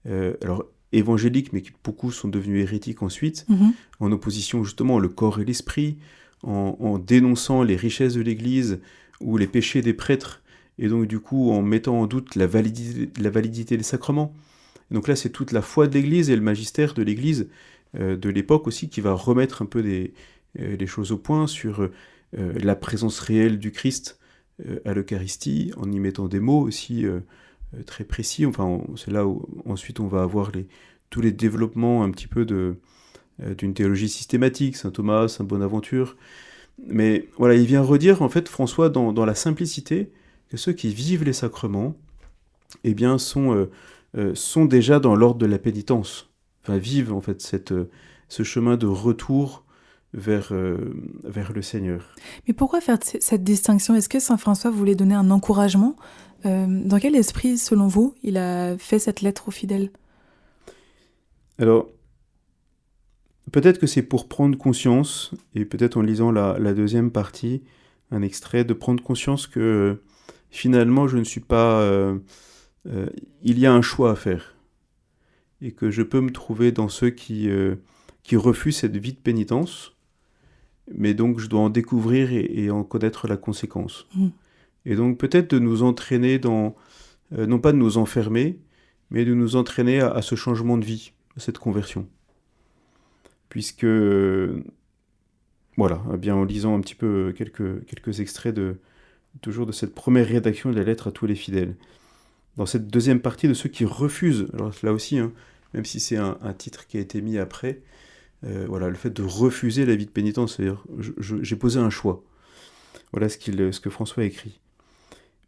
[0.07, 3.73] alors évangéliques, mais qui beaucoup sont devenus hérétiques ensuite, mhm.
[4.01, 5.99] en opposition justement le corps et l'esprit,
[6.43, 8.81] en, dénonçant les richesses de l'Église
[9.21, 10.43] ou les péchés des prêtres
[10.79, 14.35] et donc du coup en mettant en doute la validité, la validité des sacrements.
[14.91, 17.45] donc là, c'est toute la foi de l'Église et le magistère de l'Église euh,
[17.95, 20.15] de l'époque aussi qui va remettre un peu des,
[20.59, 21.89] euh, les choses au point sur euh,
[22.33, 24.19] la présence réelle du Christ
[24.85, 27.07] à l'Eucharistie, en y mettant des mots aussi
[27.87, 28.45] très précis.
[28.45, 30.53] Enfin, c'est là où ensuite on va avoir
[31.09, 36.15] tous les développements un petit peu d'une théologie systématique, saint Thomas, saint Bonaventure.
[36.87, 40.13] Mais voilà, il vient redire en fait François dans, dans la simplicité
[40.51, 41.97] que ceux qui vivent les sacrements,
[42.85, 43.67] eh bien, sont,
[44.35, 46.30] sont déjà dans l'ordre de la pénitence
[46.79, 47.91] vivent en fait cette, euh,
[48.29, 49.65] ce chemin de retour
[50.13, 50.77] vers, euh,
[51.25, 52.15] vers le Seigneur.
[52.47, 53.95] Mais pourquoi faire cette distinction?
[53.95, 55.97] Est-ce que Saint François voulait donner un encouragement?
[56.47, 59.91] Euh, Dans quel esprit, selon vous, il a fait cette lettre aux fidèles?
[61.59, 61.89] Alors,
[63.53, 67.63] peut-être que c'est pour prendre conscience, et peut-être en lisant la, la, deuxième partie,
[68.11, 70.03] un extrait, de prendre conscience que
[70.51, 71.87] finalement, je ne suis pas...
[72.87, 74.57] il y a un choix à faire
[75.63, 77.77] et que je peux me trouver dans ceux qui, euh,
[78.23, 79.97] qui refusent cette vie de pénitence,
[80.93, 84.07] mais donc je dois en découvrir et, en connaître la conséquence.
[84.15, 84.29] Mm.
[84.87, 86.75] Et donc peut-être de nous entraîner dans,
[87.37, 88.59] euh, non pas de nous enfermer,
[89.11, 92.09] mais de nous entraîner à, ce changement de vie, à cette conversion.
[93.49, 93.87] Puisque,
[95.77, 98.77] voilà, eh bien en lisant un petit peu quelques, quelques extraits de,
[99.41, 101.77] toujours de cette première rédaction de la lettre à tous les fidèles.
[102.57, 105.33] Dans cette deuxième partie de ceux qui refusent, alors là aussi, hein,
[105.75, 107.81] même si c'est un, titre qui a été mis après,
[108.45, 110.61] euh, voilà, le fait de refuser la vie de pénitence,
[111.19, 112.25] j'ai posé un choix.
[113.13, 114.61] Voilà ce, ce que François écrit.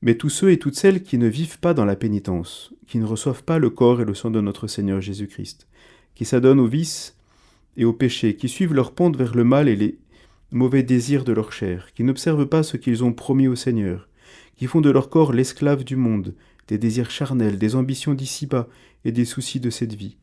[0.02, 3.04] Mais tous ceux et toutes celles qui ne vivent pas dans la pénitence, qui ne
[3.04, 5.68] reçoivent pas le corps et le sang de notre Seigneur Jésus-Christ,
[6.14, 7.16] qui s'adonnent aux vices
[7.76, 9.98] et aux péchés, qui suivent leur pente vers le mal et les
[10.50, 14.08] mauvais désirs de leur chair, qui n'observent pas ce qu'ils ont promis au Seigneur,
[14.56, 16.34] qui font de leur corps l'esclave du monde,
[16.68, 18.68] des désirs charnels, des ambitions d'ici-bas
[19.04, 20.16] et des soucis de cette vie.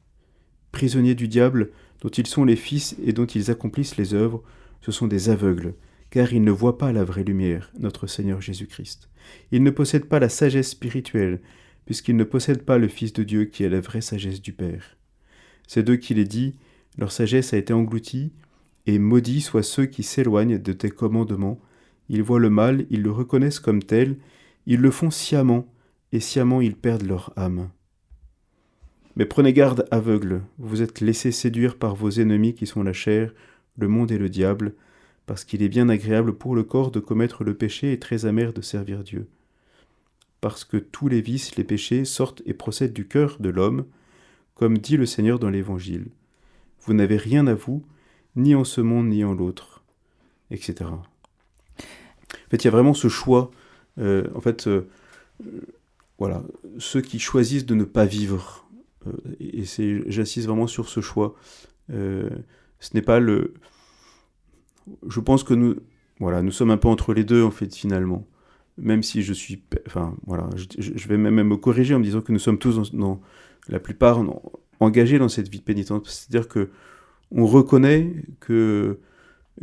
[0.72, 1.72] Prisonniers du diable,
[2.02, 4.44] dont ils sont les fils et dont ils accomplissent les œuvres,
[4.82, 5.74] ce sont des aveugles,
[6.10, 9.10] car ils ne voient pas la vraie lumière, notre Seigneur Jésus-Christ.
[9.52, 11.42] Ils ne possèdent pas la sagesse spirituelle,
[11.86, 14.98] puisqu'ils ne possèdent pas le Fils de Dieu qui est la vraie sagesse du Père.
[15.68, 16.56] C'est d'eux qu'il est dit,
[16.98, 18.32] leur sagesse a été engloutie,
[18.86, 21.60] et maudits soient ceux qui s'éloignent de tes commandements,
[22.10, 24.18] ils voient le mal, ils le reconnaissent comme tel,
[24.66, 25.68] ils le font sciemment,
[26.12, 27.70] et sciemment ils perdent leur âme.
[29.16, 33.34] Mais prenez garde, aveugles, vous êtes laissés séduire par vos ennemis qui sont la chair,
[33.78, 34.76] le monde et le diable,
[35.26, 38.54] parce qu'il est bien agréable pour le corps de commettre le péché et très amer
[38.54, 39.28] de servir Dieu.
[40.42, 43.86] Parce que tous les vices, les péchés sortent et procèdent du cœur de l'homme,
[44.56, 46.08] comme dit le Seigneur dans l'Évangile.
[46.82, 47.84] Vous n'avez rien à vous,
[48.36, 49.84] ni en ce monde ni en l'autre,
[50.50, 50.86] etc.
[50.90, 51.04] En
[52.50, 53.52] fait, il y a vraiment ce choix.
[54.00, 54.88] Euh, en fait, euh,
[56.20, 56.44] voilà,
[56.78, 58.68] ceux qui choisissent de ne pas vivre.
[59.08, 61.36] Euh, et c'est, j'insiste vraiment sur ce choix.
[61.92, 62.30] Euh,
[62.80, 63.54] ce n'est pas le.
[65.08, 65.78] Je pense que nous,
[66.20, 68.28] voilà, nous sommes un peu entre les deux en fait finalement.
[68.78, 72.32] Même si je suis, enfin voilà, je, vais même me corriger en me disant que
[72.32, 72.94] nous sommes tous,
[73.68, 74.24] la plupart,
[74.80, 76.10] engagés dans cette vie de pénitence.
[76.10, 76.70] C'est-à-dire que
[77.32, 79.00] on reconnaît que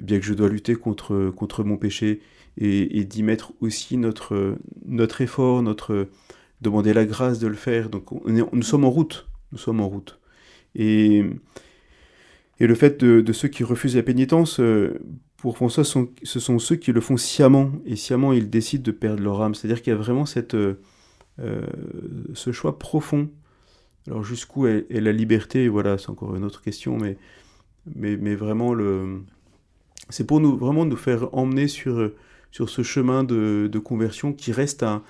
[0.00, 2.20] bien que je dois lutter contre, contre mon péché
[2.58, 6.08] et, et d'y mettre aussi notre, notre effort, notre,
[6.60, 7.90] demander la grâce de le faire.
[7.90, 10.18] Donc nous sommes en route, nous sommes en route.
[10.74, 11.24] Et,
[12.60, 14.98] et le fait de, ceux qui refusent la pénitence, euh,
[15.36, 19.22] pour François, ce sont ceux qui le font sciemment, et sciemment ils décident de perdre
[19.22, 19.54] leur âme.
[19.54, 20.80] C'est-à-dire qu'il y a vraiment cette, euh,
[21.40, 21.66] euh,
[22.34, 23.28] ce choix profond.
[24.06, 25.68] Alors jusqu'où est, la liberté?
[25.68, 27.18] Voilà, c'est encore une autre question, mais,
[27.94, 29.20] mais, mais vraiment, le...
[30.08, 32.12] c'est pour nous vraiment nous faire emmener sur,
[32.50, 35.02] sur ce chemin de, de conversion qui reste un,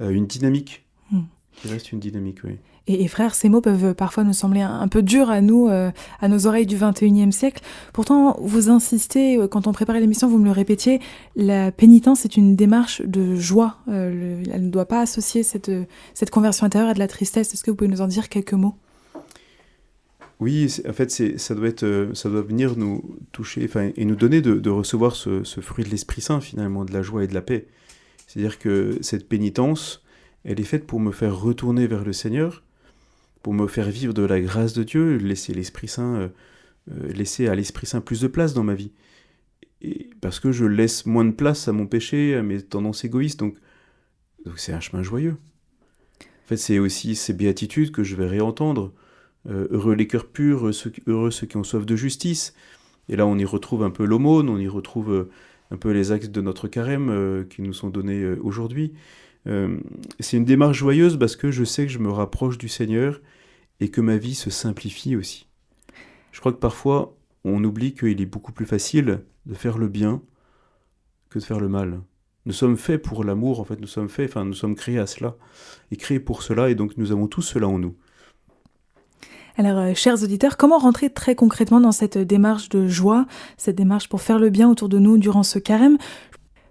[0.00, 0.85] une dynamique
[1.56, 2.58] Qui reste une dynamique, oui.
[2.88, 5.90] Et, frère, ces mots peuvent parfois nous sembler un, peu durs à nous, euh,
[6.20, 7.60] à nos oreilles du 21e siècle.
[7.92, 11.00] Pourtant, vous insistez, euh, quand on préparait l'émission, vous me le répétiez,
[11.34, 13.78] la pénitence est une démarche de joie.
[13.88, 15.70] Euh, elle ne doit pas associer cette,
[16.14, 17.52] cette conversion intérieure à de la tristesse.
[17.52, 18.76] Est-ce que vous pouvez nous en dire quelques mots?
[20.38, 24.54] Oui, en fait, ça doit, être, ça doit venir nous toucher et nous donner de,
[24.56, 27.40] de recevoir ce, ce, fruit de l'Esprit Saint, finalement, de la joie et de la
[27.40, 27.66] paix.
[28.26, 30.04] C'est-à-dire que cette pénitence,
[30.46, 32.62] elle est faite pour me faire retourner vers le Seigneur,
[33.42, 36.28] pour me faire vivre de la grâce de Dieu, laisser l'Esprit Saint, euh,
[36.92, 38.92] euh, laisser à l'Esprit Saint plus de place dans ma vie.
[40.20, 43.56] Parce que je laisse moins de place à mon péché, à mes tendances égoïstes, donc
[44.54, 45.36] c'est un chemin joyeux.
[46.20, 48.92] En fait, c'est aussi ces béatitudes que je vais réentendre.
[49.50, 50.70] Euh, heureux les cœurs purs,
[51.06, 52.54] heureux ceux, qui ont soif de justice.
[53.08, 55.28] Et là, on y retrouve un peu l'aumône, on y retrouve
[55.72, 58.92] un peu les axes de notre carême qui nous sont donnés aujourd'hui.
[60.20, 63.20] C'est une démarche joyeuse parce que je sais que je me rapproche du Seigneur
[63.80, 65.46] et que ma vie se simplifie aussi.
[66.32, 70.20] Je crois que parfois, on oublie qu'il est beaucoup plus facile de faire le bien
[71.30, 72.00] que de faire le mal.
[72.44, 75.06] Nous sommes faits pour l'amour, en fait, nous sommes faits, enfin, nous sommes créés à
[75.06, 75.36] cela,
[75.90, 77.94] et créés pour cela, et donc nous avons tous cela en nous.
[79.58, 84.08] Alors, euh, chers auditeurs, comment rentrer très concrètement dans cette démarche de joie, cette démarche
[84.08, 85.96] pour faire le bien autour de nous durant ce carême?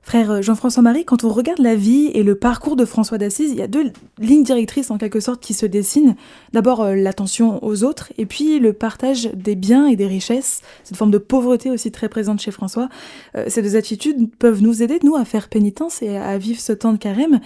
[0.05, 3.57] Frère Jean-François Marie, quand on regarde la vie et le parcours de François d'Assise, il
[3.57, 6.15] y a deux lignes directrices en quelque sorte qui se dessinent.
[6.53, 10.95] D'abord euh, l'attention aux autres et puis le partage des biens et des richesses, cette
[10.95, 12.87] forme de pauvreté aussi très présente chez François.
[13.35, 16.71] Euh, ces deux attitudes peuvent nous aider, nous, à faire pénitence et à vivre ce
[16.71, 17.39] temps de carême.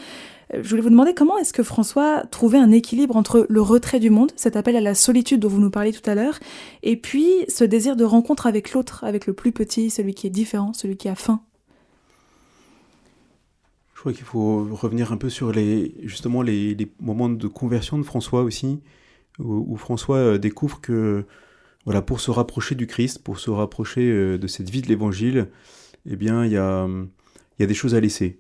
[0.53, 4.01] Euh, je voulais vous demander comment est-ce que François trouvait un équilibre entre le retrait
[4.01, 6.37] du monde, cet appel à la solitude dont vous nous parliez tout à l'heure,
[6.83, 10.29] et puis ce désir de rencontre avec l'autre, avec le plus petit, celui qui est
[10.29, 11.39] différent, celui qui a faim?
[13.99, 18.03] Je crois qu'il faut revenir un peu sur les, justement les, moments de conversion de
[18.03, 18.79] François aussi,
[19.39, 21.25] où, François euh, découvre que
[21.83, 25.49] voilà, pour se rapprocher du Christ, pour se rapprocher euh, de cette vie de l'Évangile,
[26.09, 26.87] eh bien, il y a,
[27.59, 28.39] y a des choses à laisser.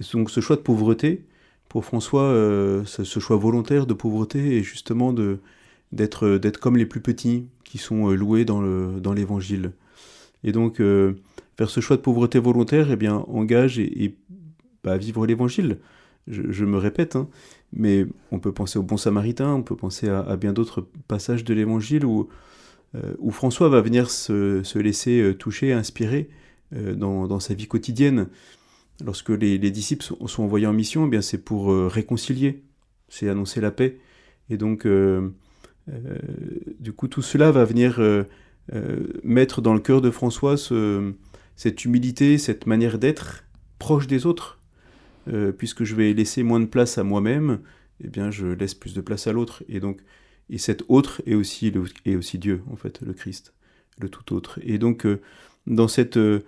[0.00, 1.24] Et donc ce choix de pauvreté,
[1.68, 5.38] pour François, euh, ce choix volontaire de pauvreté est justement de,
[5.92, 9.70] d'être, d'être comme les plus petits qui sont loués dans, le, dans l'Évangile.
[10.42, 14.16] Et donc, faire ce choix de pauvreté volontaire, eh bien, engage et
[14.82, 15.78] pas vivre l'évangile.
[16.26, 17.28] Je, me répète, hein,
[17.72, 21.54] mais on peut penser au bon samaritain, on peut penser à, bien d'autres passages de
[21.54, 22.28] l'évangile où,
[22.94, 26.28] euh, François va venir se, laisser euh, toucher, inspirer
[26.74, 28.28] euh, dans, sa vie quotidienne.
[29.04, 32.62] Lorsque les, disciples sont, envoyés en mission, eh bien c'est pour réconcilier,
[33.08, 33.98] c'est annoncer la paix.
[34.50, 34.86] Et donc,
[36.78, 37.98] du coup, tout cela va venir
[39.24, 40.56] mettre dans le cœur de François
[41.56, 43.44] cette humilité, cette manière d'être
[43.78, 44.59] proche des autres,
[45.28, 47.60] euh, puisque je vais laisser moins de place à moi-même,
[48.02, 49.62] eh bien je laisse plus de place à l'autre.
[49.68, 50.00] Et donc,
[50.48, 51.72] et cet autre est aussi,
[52.06, 53.52] est aussi Dieu, en fait, le Christ,
[54.00, 54.58] le tout autre.
[54.62, 55.20] Et donc, euh,
[55.66, 56.42] dans cette euh,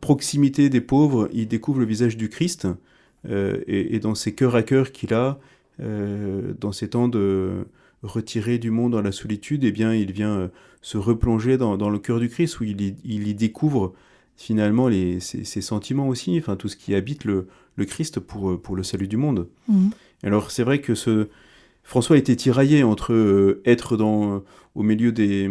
[0.00, 2.66] proximité des pauvres, il découvre le visage du Christ,
[3.28, 5.38] et, dans ces cœurs à cœur qu'il a,
[5.78, 7.66] dans ces temps de
[8.02, 10.50] retiré du monde dans la solitude, eh bien, il vient
[10.82, 13.92] se replonger dans, le cœur du Christ, où il il y découvre
[14.38, 18.76] finalement les, ses, sentiments aussi, enfin tout ce qui habite le, le Christ pour, pour
[18.76, 19.48] le salut du monde.
[19.68, 19.90] Mhm.
[20.22, 21.28] Alors c'est vrai que ce,
[21.88, 25.50] François était tiraillé entre euh, être dans, au milieu des,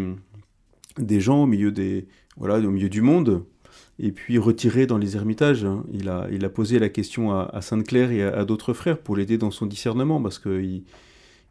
[1.00, 3.43] des gens, au milieu, des, voilà, au milieu du monde,
[3.97, 5.65] et puis retiré dans les ermitages.
[5.65, 5.84] Hein.
[5.91, 9.39] Il, a, il a posé la question à, Sainte-Claire et à, d'autres frères pour l'aider
[9.39, 10.84] dans son discernement, parce qu'il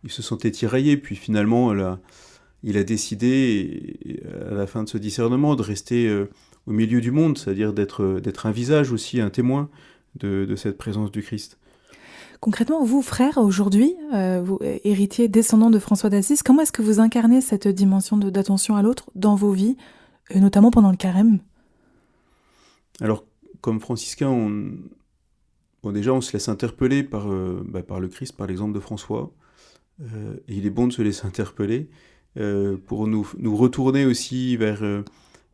[0.05, 1.75] il se sentait tiraillé, puis finalement
[2.62, 3.99] il a décidé,
[4.49, 6.27] à la fin de ce discernement, de rester...
[6.66, 9.68] Euh, au milieu du monde, c'est-à-dire d'être, d'être un visage aussi, un témoin
[10.16, 11.59] de, cette présence du Christ.
[12.40, 17.00] Concrètement, vous, frère, aujourd'hui, euh, vous, héritier, descendant de François d'Assise, comment est-ce que vous
[17.00, 19.76] incarnez cette dimension d'attention à l'autre dans vos vies,
[20.31, 21.38] et notamment pendant le carême?
[23.00, 23.24] Alors,
[23.61, 24.72] comme franciscain, on...
[25.83, 28.81] Bon, déjà, on se laisse interpeller par, euh, bah, par le Christ, par l'exemple de
[28.81, 29.33] François.
[30.00, 31.88] Euh, et il est bon de se laisser interpeller
[32.87, 34.83] pour nous, nous retourner aussi vers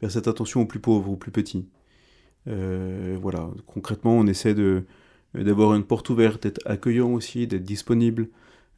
[0.03, 1.67] vers cette attention aux plus pauvres, aux plus petits.
[2.49, 4.85] Euh, voilà, concrètement, on essaie de
[5.35, 8.29] d'avoir une porte ouverte, d'être accueillant aussi, d'être disponible,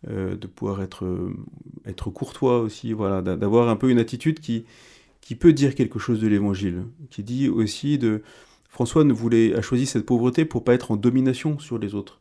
[0.09, 1.35] euh, de pouvoir être, euh,
[1.85, 4.65] être courtois aussi, voilà, d'avoir un peu une attitude qui,
[5.21, 8.23] qui peut dire quelque chose de l'évangile, qui dit aussi de...
[8.69, 12.21] François ne voulait, a choisi cette pauvreté pour pas être en domination sur les autres,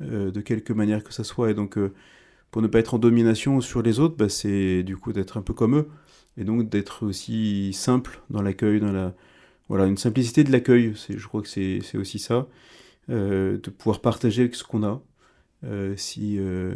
[0.00, 1.78] de quelque manière que ça soit, et donc
[2.50, 5.42] pour ne pas être en domination sur les autres, bah, c'est du coup d'être un
[5.42, 5.88] peu comme eux,
[6.36, 9.14] et donc d'être aussi simple dans l'accueil, dans la
[9.68, 10.92] voilà une simplicité de l'accueil.
[11.08, 12.46] Je crois que c'est aussi ça,
[13.10, 15.02] euh, de pouvoir partager avec ce qu'on a.
[15.64, 16.74] Euh, si euh,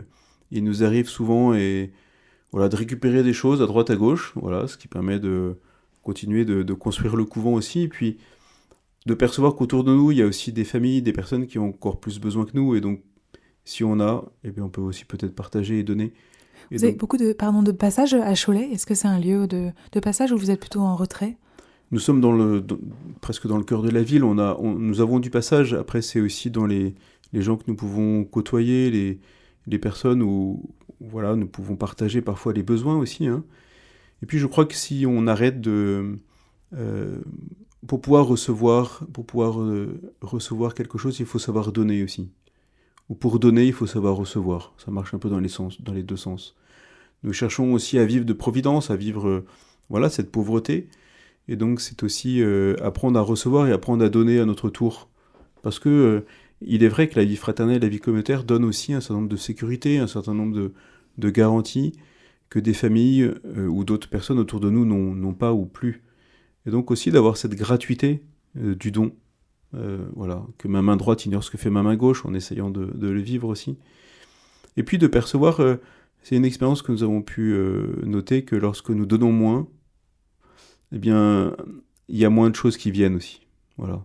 [0.51, 1.93] il nous arrive souvent et
[2.53, 5.59] voilà de récupérer des choses à droite à gauche, voilà, ce qui permet de
[6.03, 8.17] continuer de, construire le couvent aussi, et puis
[9.07, 11.69] de percevoir qu'autour de nous il y a aussi des familles, des personnes qui ont
[11.69, 13.03] encore plus besoin que nous, et donc
[13.65, 16.13] si on a, eh bien on peut aussi peut-être partager et donner.
[16.71, 18.71] Vous avez beaucoup de, pardon, de passages à Cholet.
[18.73, 21.37] Est-ce que c'est un lieu de, de, passage ou vous êtes plutôt en retrait?
[21.93, 22.65] Nous sommes dans le,
[23.21, 24.25] presque dans le cœur de la ville.
[24.25, 25.75] On a, nous avons du passage.
[25.75, 26.95] Après, c'est aussi dans les,
[27.33, 29.21] les, gens que nous pouvons côtoyer, les,
[29.67, 30.63] les, personnes où
[31.01, 33.27] voilà, nous pouvons partager parfois les besoins aussi.
[33.27, 33.45] Hein.
[34.23, 36.19] Et puis, je crois que si on arrête de...
[36.75, 37.19] Euh,
[37.87, 42.31] pour pouvoir recevoir, pour pouvoir euh, recevoir quelque chose, il faut savoir donner aussi
[43.09, 44.73] ou pour donner, il faut savoir recevoir.
[44.79, 46.57] Ça marche un peu dans les, deux sens.
[47.23, 49.45] Nous cherchons aussi à vivre de providence, à vivre euh,
[49.89, 50.89] voilà cette pauvreté.
[51.49, 55.09] Et donc c'est aussi euh, apprendre à recevoir et apprendre à donner à notre tour.
[55.63, 56.21] Parce que euh,
[56.61, 59.29] il est vrai que la vie fraternelle, la vie communautaire donne aussi un certain nombre
[59.29, 60.71] de sécurités, un certain nombre
[61.19, 61.93] de, garanties
[62.49, 66.03] que des familles ou d'autres personnes autour de nous n'ont pas ou plus.
[66.65, 68.23] Et donc aussi d'avoir cette gratuité
[68.55, 69.13] du don,
[69.75, 72.71] euh, voilà, que ma main droite ignore ce que fait ma main gauche en essayant
[72.71, 73.79] de, le vivre aussi.
[74.77, 75.61] Et puis de percevoir,
[76.23, 77.59] c'est une expérience que nous avons pu
[78.03, 79.67] noter, que lorsque nous donnons moins,
[80.93, 81.57] eh bien,
[82.09, 83.47] il y a moins de choses qui viennent aussi.
[83.79, 84.05] Voilà.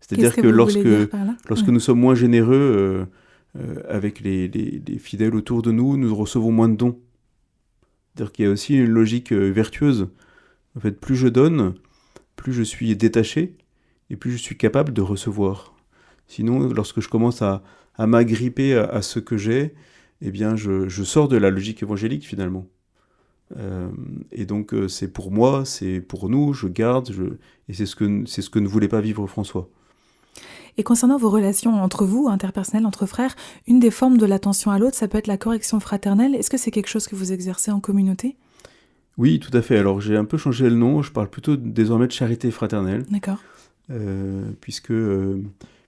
[0.00, 0.78] C'est-à-dire que, lorsque,
[1.48, 3.08] lorsque nous sommes moins généreux
[3.88, 7.00] avec les, les fidèles autour de nous, nous recevons moins de dons.
[8.18, 10.08] C'est-à-dire qu'il y a aussi une logique euh, vertueuse.
[10.76, 11.74] En fait, plus je donne,
[12.34, 13.56] plus je suis détaché
[14.10, 15.74] et plus je suis capable de recevoir.
[16.26, 17.62] Sinon, lorsque je commence à,
[17.98, 19.74] m'agripper à, ce que j'ai,
[20.20, 22.66] eh bien, je, sors de la logique évangélique finalement.
[23.56, 23.88] Euh,
[24.30, 27.24] et donc, euh, c'est pour moi, c'est pour nous, je garde, je...
[27.68, 29.68] et c'est ce, que, c'est ce que ne voulait pas vivre François.
[30.76, 33.34] Et concernant vos relations entre vous, interpersonnelles, entre frères,
[33.66, 36.36] une des formes de l'attention à l'autre, ça peut être la correction fraternelle.
[36.36, 38.36] Est-ce que c'est quelque chose que vous exercez en communauté?
[39.16, 39.76] Oui, tout à fait.
[39.76, 43.04] Alors j'ai un peu changé le nom, je parle plutôt désormais de charité fraternelle.
[43.10, 43.38] D'accord.
[43.90, 45.42] Euh, puisque, euh,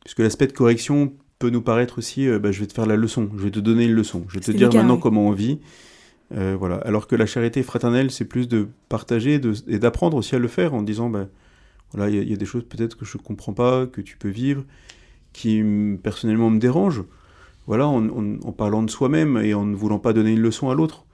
[0.04, 2.96] puisque l'aspect de correction peut nous paraître aussi, euh, bah, je vais te faire la
[2.96, 5.60] leçon, je vais te donner une leçon, je vais te dire maintenant comment on vit.
[6.30, 6.76] voilà.
[6.76, 10.74] Alors que la charité fraternelle, c'est plus de partager et d'apprendre aussi à le faire
[10.74, 11.26] en disant, bah,
[11.92, 14.28] voilà, il y, a des choses peut-être que je ne comprends pas, que tu peux
[14.28, 14.64] vivre,
[15.32, 15.62] qui
[16.02, 17.04] personnellement me dérangent.
[17.66, 18.02] Voilà, en,
[18.52, 21.04] parlant de soi-même et en ne voulant pas donner une leçon à l'autre.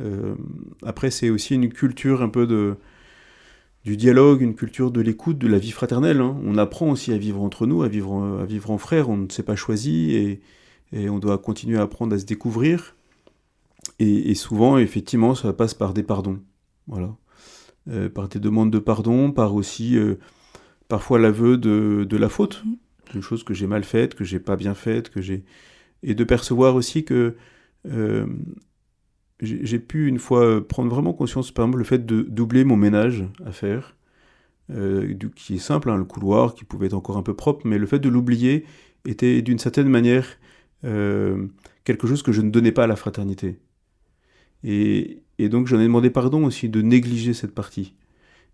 [0.00, 0.34] Euh,
[0.84, 2.76] après, c'est aussi une culture un peu de,
[3.84, 6.20] du dialogue, une culture de l'écoute, de la vie fraternelle.
[6.20, 6.36] Hein.
[6.44, 9.08] On apprend aussi à vivre entre nous, à vivre, à vivre en frère.
[9.08, 10.40] On ne s'est pas choisi et,
[10.92, 12.96] et, on doit continuer à apprendre à se découvrir.
[13.98, 16.40] Et, et, souvent, effectivement, ça passe par des pardons.
[16.86, 17.16] Voilà.
[17.88, 20.14] Euh, par des demandes de pardon, par aussi euh,
[20.86, 23.16] parfois l'aveu de, de, la faute, mm.
[23.16, 25.42] une chose que j'ai mal faite, que j'ai pas bien faite, que j'ai
[26.04, 27.34] et de percevoir aussi que
[27.88, 28.26] euh,
[29.42, 33.24] j'ai pu une fois prendre vraiment conscience, par exemple, le fait de doubler mon ménage
[33.44, 33.96] à faire,
[35.36, 37.86] qui est simple, hein, le couloir, qui pouvait être encore un peu propre, mais le
[37.86, 38.64] fait de l'oublier
[39.04, 40.38] était d'une certaine manière
[40.82, 43.58] quelque chose que je ne donnais pas à la fraternité.
[44.64, 47.94] Et, donc j'en ai demandé pardon aussi de négliger cette partie.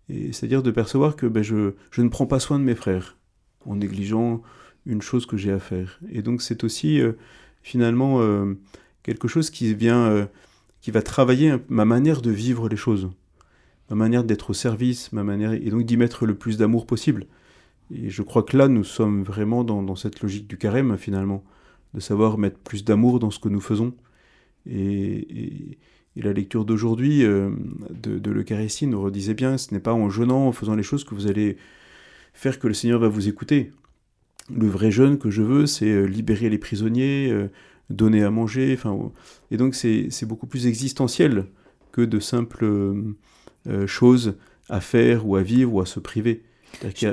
[0.09, 3.17] C'est-à-dire de percevoir que ben, je, ne prends pas soin de mes frères
[3.65, 4.41] en négligeant
[4.85, 5.99] une chose que j'ai à faire.
[6.11, 7.13] Et donc c'est aussi euh,
[7.61, 8.57] finalement euh,
[9.03, 10.25] quelque chose qui vient, euh,
[10.81, 13.09] qui va travailler ma manière de vivre les choses,
[13.89, 17.25] ma manière d'être au service, ma manière et donc d'y mettre le plus d'amour possible.
[17.93, 21.43] Et je crois que là nous sommes vraiment dans, cette logique du carême finalement,
[21.93, 23.93] de savoir mettre plus d'amour dans ce que nous faisons.
[24.65, 25.77] et,
[26.15, 27.49] et la lecture d'aujourd'hui euh,
[27.89, 31.15] de, l'Eucharistie nous redisait bien, ce n'est pas en jeûnant, en faisant les choses que
[31.15, 31.57] vous allez
[32.33, 33.71] faire que le Seigneur va vous écouter.
[34.53, 37.47] Le vrai jeûne que je veux, c'est euh, libérer les prisonniers, euh,
[37.89, 39.11] donner à manger, enfin,
[39.51, 41.45] et donc c'est beaucoup plus existentiel
[41.91, 42.93] que de simples
[43.87, 44.35] choses
[44.69, 46.43] à faire ou à vivre ou à se priver.
[46.83, 47.05] Il y,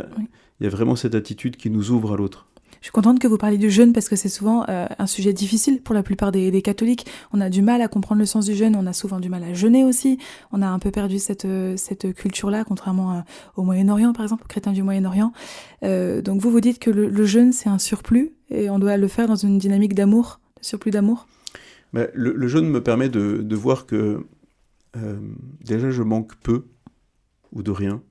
[0.65, 2.47] y a vraiment cette attitude qui nous ouvre à l'autre.
[2.87, 5.33] Je suis contente que vous parliez du jeûne parce que c'est souvent euh, un sujet
[5.33, 7.05] difficile pour la plupart des, catholiques.
[7.33, 9.43] On a du mal à comprendre le sens du jeûne, on a souvent du mal
[9.43, 10.19] à jeûner aussi.
[10.53, 13.21] On a un peu perdu cette, euh, cette culture-là, contrairement euh,
[13.57, 15.33] au Moyen-Orient, par exemple, aux chrétiens du Moyen-Orient.
[15.83, 19.27] donc vous vous dites que le, jeûne, c'est un surplus et on doit le faire
[19.27, 21.27] dans une dynamique d'amour, de surplus d'amour?
[21.93, 24.27] Le, jeûne me permet de, voir que
[25.61, 26.67] déjà je manque peu
[27.53, 28.03] ou de rien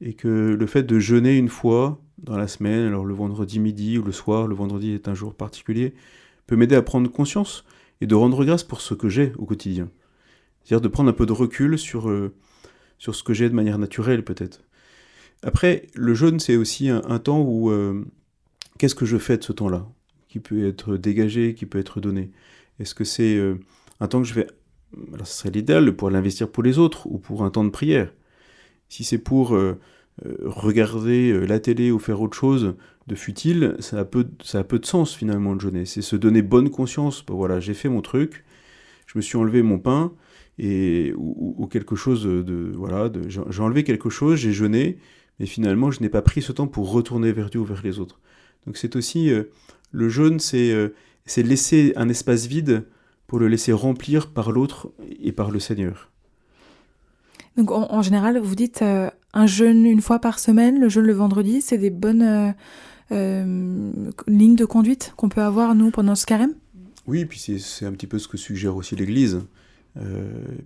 [0.00, 3.98] et que le fait de jeûner une fois dans la semaine, alors le vendredi midi
[3.98, 5.94] ou le soir, le vendredi est un jour particulier,
[6.46, 7.64] peut m'aider à prendre conscience
[8.00, 9.90] et de rendre grâce pour ce que j'ai au quotidien.
[10.62, 12.34] C'est-à-dire de prendre un peu de recul sur, euh,
[12.98, 14.62] sur ce que j'ai de manière naturelle peut-être.
[15.42, 18.02] Après, le jeûne, c'est aussi un, temps où euh,
[18.78, 19.86] qu'est-ce que je fais de ce temps-là?
[20.34, 22.32] Qui peut être dégagé, qui peut être donné
[22.80, 23.54] Est-ce que c'est euh,
[24.00, 24.48] un temps que je vais...
[25.12, 28.12] Alors ce serait l'idéal pour l'investir pour les autres ou pour un temps de prière.
[28.88, 29.78] Si c'est pour euh,
[30.42, 32.74] regarder euh, la télé ou faire autre chose
[33.06, 35.86] de futile, ça a peu, ça a peu de sens finalement de jeûner.
[35.86, 37.24] C'est se donner bonne conscience.
[37.28, 38.44] voilà, j'ai fait mon truc,
[39.06, 40.14] je me suis enlevé mon pain
[40.58, 44.98] et ou, quelque chose de voilà, j'ai enlevé quelque chose, j'ai jeûné,
[45.38, 48.00] mais finalement je n'ai pas pris ce temps pour retourner vers Dieu ou vers les
[48.00, 48.20] autres.
[48.66, 49.30] Donc c'est aussi
[49.94, 50.74] le jeûne, c'est
[51.26, 52.84] c'est laisser un espace vide
[53.26, 54.92] pour le laisser remplir par l'autre
[55.22, 56.10] et par le Seigneur.
[57.56, 61.12] Donc en, général, vous dites euh, un jeûne une fois par semaine, le jeûne le
[61.12, 62.52] vendredi, c'est des bonnes euh,
[63.12, 63.92] euh,
[64.26, 66.54] lignes de conduite qu'on peut avoir nous pendant ce carême?
[67.06, 69.40] Oui, puis c'est un petit peu ce que suggère aussi l'Église.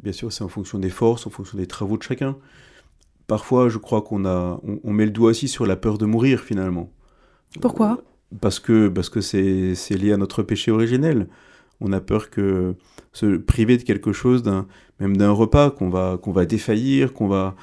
[0.03, 2.37] bien sûr, c'est en fonction des forces, en fonction des travaux de chacun.
[3.26, 6.41] Parfois, je crois qu'on a, on, met le doigt aussi sur la peur de mourir
[6.41, 6.91] finalement.
[7.61, 8.01] Pourquoi?
[8.41, 11.29] Parce que parce que c'est lié à notre péché originel.
[11.81, 12.74] On a peur que
[13.12, 14.66] se priver de quelque chose, d'un
[15.01, 17.57] même d'un repas, qu'on va qu'on va défaillir, qu'on va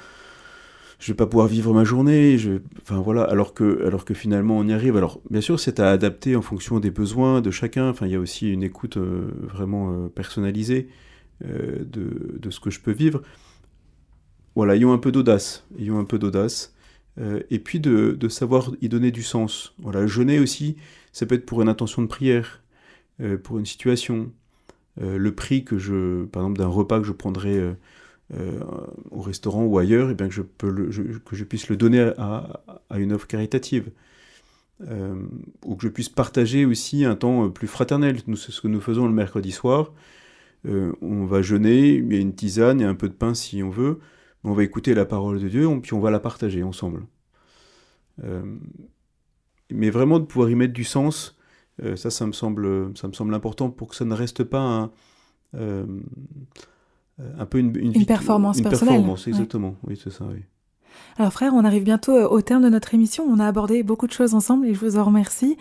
[0.98, 4.56] je vais pas pouvoir vivre ma journée, je, enfin voilà, alors que, alors que finalement
[4.56, 4.96] on y arrive.
[4.96, 7.88] Alors bien sûr, c'est à adapter en fonction des besoins de chacun.
[7.90, 10.88] Enfin, il y a aussi une écoute euh, vraiment euh, personnalisée
[11.44, 13.22] euh, de, de, ce que je peux vivre.
[14.54, 16.74] Voilà, ayons un peu d'audace, ayons un peu d'audace.
[17.50, 19.74] Et puis de, savoir y donner du sens.
[19.78, 20.76] Voilà, jeûner aussi,
[21.12, 22.62] ça peut être pour une intention de prière,
[23.42, 24.30] pour une situation.
[25.00, 27.74] le prix que je, par exemple, d'un repas que je prendrais
[28.34, 28.58] euh,
[29.12, 32.60] au restaurant ou ailleurs, et eh bien que je, puisse le donner à,
[32.96, 33.90] une offre caritative.
[34.88, 35.14] Euh,
[35.64, 38.18] ou que je puisse partager aussi un temps plus fraternel.
[38.34, 39.92] C'est ce que nous faisons le mercredi soir.
[40.66, 43.62] Euh, on va jeûner, il y a une tisane, a un peu de pain si
[43.62, 44.00] on veut,
[44.50, 47.06] on va écouter la parole de Dieu, puis on va la partager ensemble.
[49.70, 51.36] mais vraiment de pouvoir y mettre du sens,
[51.96, 54.90] ça, ça me, semble, ça me semble important pour que ça ne reste pas un,
[57.20, 58.96] euh, un peu une, une, performance une personnelle.
[58.96, 60.42] Performance, exactement, oui, c'est ça, oui.
[61.18, 63.24] Alors frère, on arrive bientôt euh, au terme de notre émission.
[63.24, 65.56] On a abordé beaucoup de choses ensemble et je vous en remercie.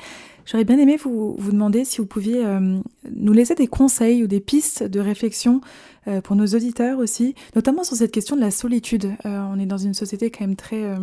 [0.45, 2.79] J'aurais bien aimé vous, vous demander si vous pouviez euh,
[3.11, 5.61] nous laisser des conseils ou des pistes de réflexion
[6.23, 9.11] pour nos auditeurs aussi, notamment sur cette question de la solitude.
[9.23, 10.95] on est dans une société quand même très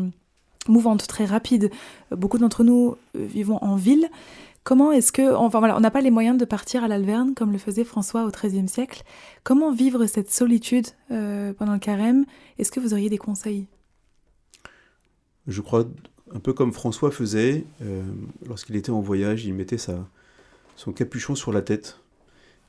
[0.68, 1.72] mouvante, très rapide.
[2.12, 4.08] Beaucoup d'entre nous vivons en ville.
[4.64, 7.50] Comment est-ce que, enfin voilà, on n'a pas les moyens de partir à l'Alverne comme
[7.50, 9.02] le faisait François au XIIIe siècle.
[9.42, 12.24] Comment vivre cette solitude euh, pendant le carême?
[12.58, 13.66] Est-ce que vous auriez des conseils?
[15.48, 15.84] Je crois
[16.34, 18.02] un peu comme François faisait euh,
[18.46, 21.98] lorsqu'il était en voyage, il mettait son capuchon sur la tête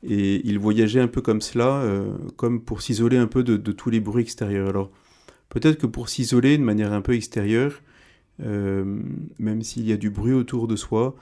[0.02, 3.90] et il voyageait un peu comme cela, euh, comme pour s'isoler un peu de, tous
[3.90, 4.68] les bruits extérieurs.
[4.68, 4.90] Alors
[5.48, 7.82] peut-être que pour s'isoler de manière un peu extérieure,
[8.40, 11.14] même s'il y a du bruit autour de soi,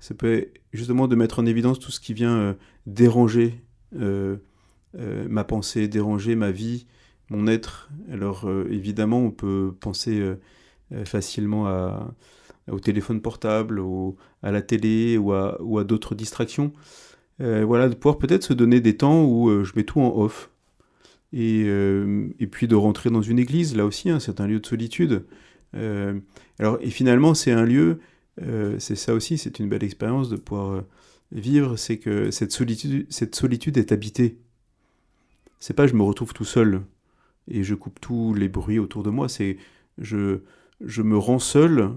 [0.00, 2.54] ça peut justement de mettre en évidence tout ce qui vient euh,
[2.86, 3.62] déranger
[3.96, 4.38] euh,
[4.98, 6.86] euh, ma pensée, déranger ma vie,
[7.28, 7.90] mon être.
[8.10, 10.20] Alors évidemment, on peut penser
[11.04, 12.12] facilement à,
[12.70, 13.82] au téléphone portable,
[14.42, 16.72] à la télé ou à, d'autres distractions.
[17.38, 20.50] voilà, de pouvoir peut-être se donner des temps où je mets tout en off.
[21.32, 21.66] Et,
[22.50, 25.24] puis de rentrer dans une église, là aussi, hein, c'est un lieu de solitude.
[25.74, 28.00] alors, et finalement, c'est un lieu
[28.42, 30.80] euh, c'est ça aussi, c'est une belle expérience de pouvoir euh,
[31.32, 34.38] vivre, c'est que cette solitude, cette solitude est habitée.
[35.58, 36.82] C'est pas je me retrouve tout seul
[37.48, 39.58] et je coupe tous les bruits autour de moi, c'est
[39.98, 40.40] je,
[40.84, 41.90] je me rends seul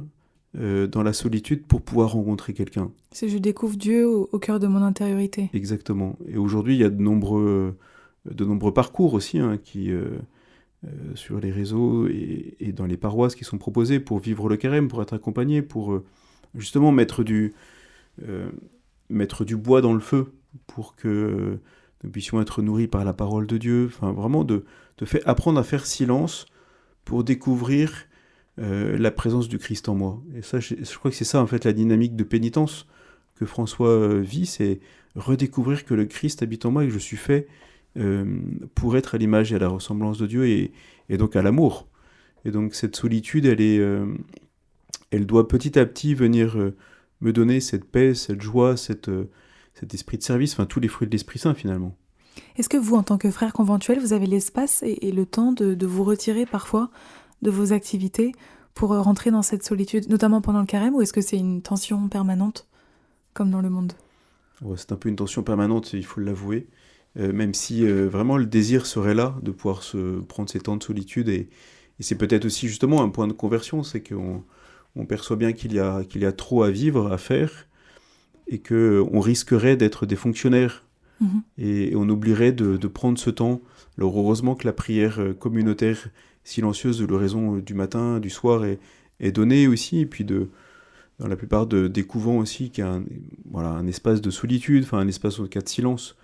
[0.58, 2.92] euh, dans la solitude pour pouvoir rencontrer quelqu'un.
[3.12, 5.50] C'est je découvre Dieu au, cœur de mon intériorité.
[5.54, 6.18] Exactement.
[6.28, 7.78] Et aujourd'hui, il y a de nombreux,
[8.30, 9.92] de nombreux parcours aussi hein, qui,
[11.16, 14.88] sur les réseaux et, et, dans les paroisses qui sont proposés pour vivre le carême,
[14.88, 16.02] pour être accompagné, pour
[16.56, 17.54] justement mettre du,
[18.28, 18.50] euh,
[19.10, 20.34] mettre du bois dans le feu
[20.68, 21.60] pour que
[22.04, 23.86] nous puissions être nourris par la parole de Dieu.
[23.88, 24.66] Enfin, vraiment de,
[24.98, 26.46] de fait, apprendre à faire silence
[27.06, 28.06] pour découvrir
[28.60, 30.22] euh, la présence du Christ en moi.
[30.36, 32.88] Et ça, je, crois que c'est ça, en fait, la dynamique de pénitence
[33.36, 34.80] que François euh, vit, c'est
[35.16, 37.48] redécouvrir que le Christ habite en moi et que je suis fait
[38.74, 40.72] pour être à l'image et à la ressemblance de Dieu et,
[41.10, 41.88] et donc à l'amour.
[42.44, 43.80] Et donc cette solitude, elle est,
[45.14, 46.76] elle doit petit à petit venir euh,
[47.22, 49.30] me donner cette paix, cette joie, cette, euh,
[49.76, 51.96] cet esprit de service, enfin tous les fruits de l'Esprit Saint finalement.
[52.58, 55.86] Est-ce que vous, en tant que frère conventuel, vous avez l'espace et, le temps de,
[55.86, 56.90] vous retirer parfois
[57.44, 58.34] de vos activités
[58.74, 61.62] pour euh, rentrer dans cette solitude, notamment pendant le carême, ou est-ce que c'est une
[61.62, 62.68] tension permanente,
[63.34, 63.94] comme dans le monde?
[64.78, 66.68] C'est un peu une tension permanente, il faut l'avouer,
[67.16, 71.28] même si vraiment le désir serait là de pouvoir se prendre ces temps de solitude,
[71.28, 71.50] et,
[72.00, 74.44] et c'est peut-être aussi justement un point de conversion, c'est qu'on
[74.96, 77.68] on perçoit bien qu'il y, a, qu'il y a trop à vivre, à faire,
[78.48, 80.86] et qu'on risquerait d'être des fonctionnaires.
[81.22, 81.42] Mhm.
[81.58, 83.62] Et, on oublierait de, prendre ce temps.
[83.98, 86.10] Alors heureusement que la prière euh, communautaire
[86.44, 88.80] silencieuse de l'oraison euh, du matin, du soir est,
[89.32, 90.50] donnée aussi, et puis de,
[91.18, 93.06] dans la plupart de, des couvents aussi, qu'il y a un,
[93.50, 96.18] voilà, un espace de solitude, enfin un espace au cas de silence.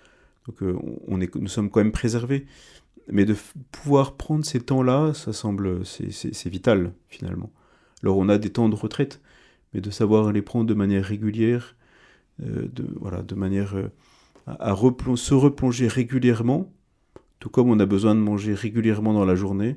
[0.46, 2.46] Donc euh, on est, nous sommes quand même préservés.
[3.10, 3.34] Mais de
[3.72, 7.50] pouvoir prendre ces temps-là, ça semble, c'est vital finalement.
[8.02, 9.20] Alors on a des temps de retraite,
[9.72, 11.76] mais de savoir les prendre de manière régulière,
[12.44, 13.74] euh, de, voilà, de manière
[14.46, 14.74] à,
[15.16, 16.70] se replonger régulièrement,
[17.40, 19.76] tout comme on a besoin de manger régulièrement dans la journée,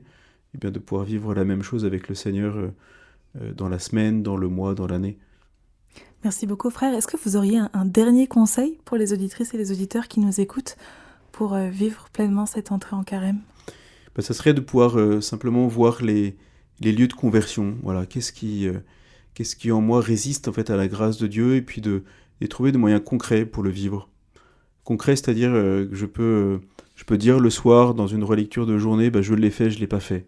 [0.54, 3.80] et eh bien de pouvoir vivre la même chose avec le Seigneur euh, dans la
[3.80, 5.18] semaine, dans le mois, dans l'année.
[6.24, 6.94] Merci beaucoup frère.
[6.94, 10.40] Est-ce que vous auriez un, dernier conseil pour les auditrices et les auditeurs qui nous
[10.40, 10.78] écoutent
[11.32, 13.40] pour vivre pleinement cette entrée en carême?
[14.16, 16.38] Ben, Ça serait de pouvoir simplement voir les,
[16.84, 17.76] les lieux de conversion.
[17.84, 18.80] Voilà, qu'est-ce qui, euh,
[19.34, 22.04] qu'est-ce qui en moi résiste en fait à la grâce de Dieu, et puis de,
[22.50, 24.10] trouver des moyens concrets pour le vivre.
[24.84, 26.60] Concret, c'est-à-dire que je peux,
[26.96, 29.80] je peux dire le soir dans une relecture de journée, bah, je l'ai fait, je
[29.80, 30.28] l'ai pas fait.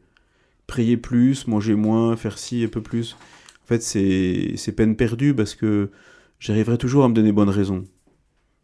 [0.68, 3.16] Prier plus, manger moins, faire ci un peu plus.
[3.64, 5.92] En fait, c'est peine perdue parce que
[6.40, 7.84] j'arriverai toujours à me donner bonne raison,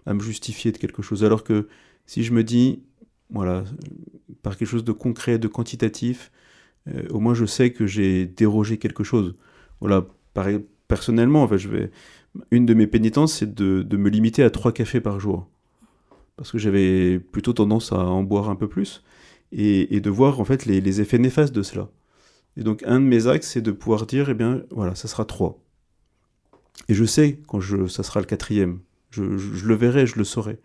[0.06, 1.24] à me justifier de quelque chose.
[1.24, 1.68] Alors que
[2.06, 2.84] si je me dis,
[3.30, 3.64] voilà,
[4.43, 6.32] par quelque chose de concret, de quantitatif,
[6.88, 9.36] euh, au moins je sais que j'ai dérogé quelque chose.
[9.80, 10.06] Voilà,
[10.88, 11.91] personnellement, en fait, je vais,
[12.52, 15.47] une de mes pénitences, c'est de, me limiter à trois cafés par jour.
[16.38, 19.04] Parce que j'avais plutôt tendance à en boire un peu plus
[19.52, 21.89] et, de voir en fait les, effets néfastes de cela.
[22.58, 25.26] Et donc un de mes axes, c'est de pouvoir dire, eh bien voilà, ça sera
[25.26, 25.64] trois.
[26.89, 28.80] Et je sais quand je, ça sera le quatrième.
[29.10, 30.60] Je, le verrai, je le saurai.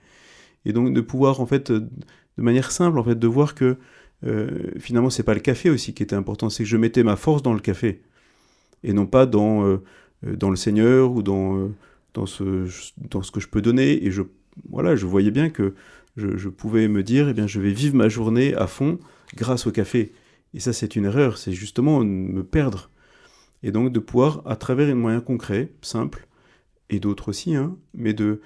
[0.65, 1.89] Et donc de pouvoir en fait, de
[2.37, 3.77] manière simple en fait, de voir que
[4.25, 7.17] euh, finalement c'est pas le café aussi qui était important, c'est que je mettais ma
[7.17, 8.03] force dans le café
[8.83, 9.83] et non pas dans euh,
[10.23, 11.69] dans le Seigneur ou dans euh,
[12.15, 12.67] dans ce
[13.11, 14.05] dans ce que je peux donner.
[14.05, 14.23] Et je
[14.71, 15.75] voilà, je voyais bien que
[16.17, 18.99] je, pouvais me dire, eh bien, je vais vivre ma journée à fond
[19.35, 20.13] grâce au café.
[20.55, 22.91] Et ça, c'est une erreur, c'est justement me perdre.
[23.63, 26.27] Et donc de pouvoir, à travers un moyen concret, simple,
[26.91, 28.41] et d'autres aussi, hein, mais de...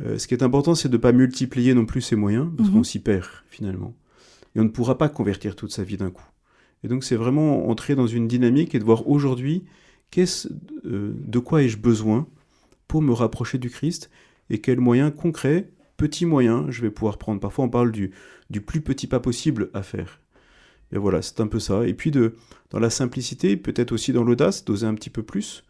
[0.00, 2.68] Euh, ce qui est important, c'est de ne pas multiplier non plus ces moyens, parce
[2.68, 2.84] qu'on mhm.
[2.84, 3.94] s'y perd finalement.
[4.56, 6.26] Et on ne pourra pas convertir toute sa vie d'un coup.
[6.82, 9.64] Et donc c'est vraiment entrer dans une dynamique et de voir aujourd'hui,
[10.10, 10.48] qu'est-ce,
[10.84, 12.26] euh, de quoi ai-je besoin
[12.88, 14.10] pour me rapprocher du Christ,
[14.50, 17.40] et quels moyens concrets petits moyens, je vais pouvoir prendre.
[17.40, 18.12] Parfois, on parle du,
[18.50, 20.20] du plus petit pas possible à faire.
[20.92, 21.86] Et voilà, c'est un peu ça.
[21.86, 22.34] Et puis, de,
[22.70, 25.64] dans la simplicité, peut-être aussi dans l'audace, d'oser un petit peu plus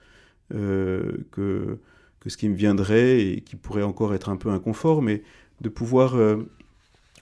[0.55, 1.79] euh, que,
[2.21, 5.23] que ce qui me viendrait et qui pourrait encore être un peu inconfort, mais
[5.61, 6.37] de pouvoir, euh,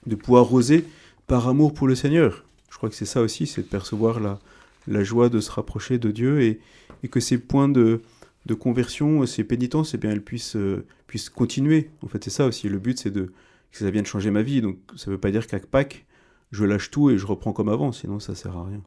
[0.05, 0.85] de pouvoir oser
[1.27, 2.45] par amour pour le Seigneur.
[2.69, 4.39] Je crois que c'est ça aussi, c'est de percevoir la,
[4.87, 6.59] la joie de se rapprocher de Dieu et,
[7.03, 8.01] et que ces points de,
[8.45, 11.91] de conversion, ces pénitences, eh bien, elles puissent, euh, puissent continuer.
[12.01, 12.69] En fait, c'est ça aussi.
[12.69, 13.31] Le but, c'est de
[13.71, 14.61] que ça vienne changer ma vie.
[14.61, 16.05] Donc, ça ne veut pas dire qu'à Pâques,
[16.51, 17.91] je lâche tout et je reprends comme avant.
[17.91, 18.81] Sinon, ça sert à rien.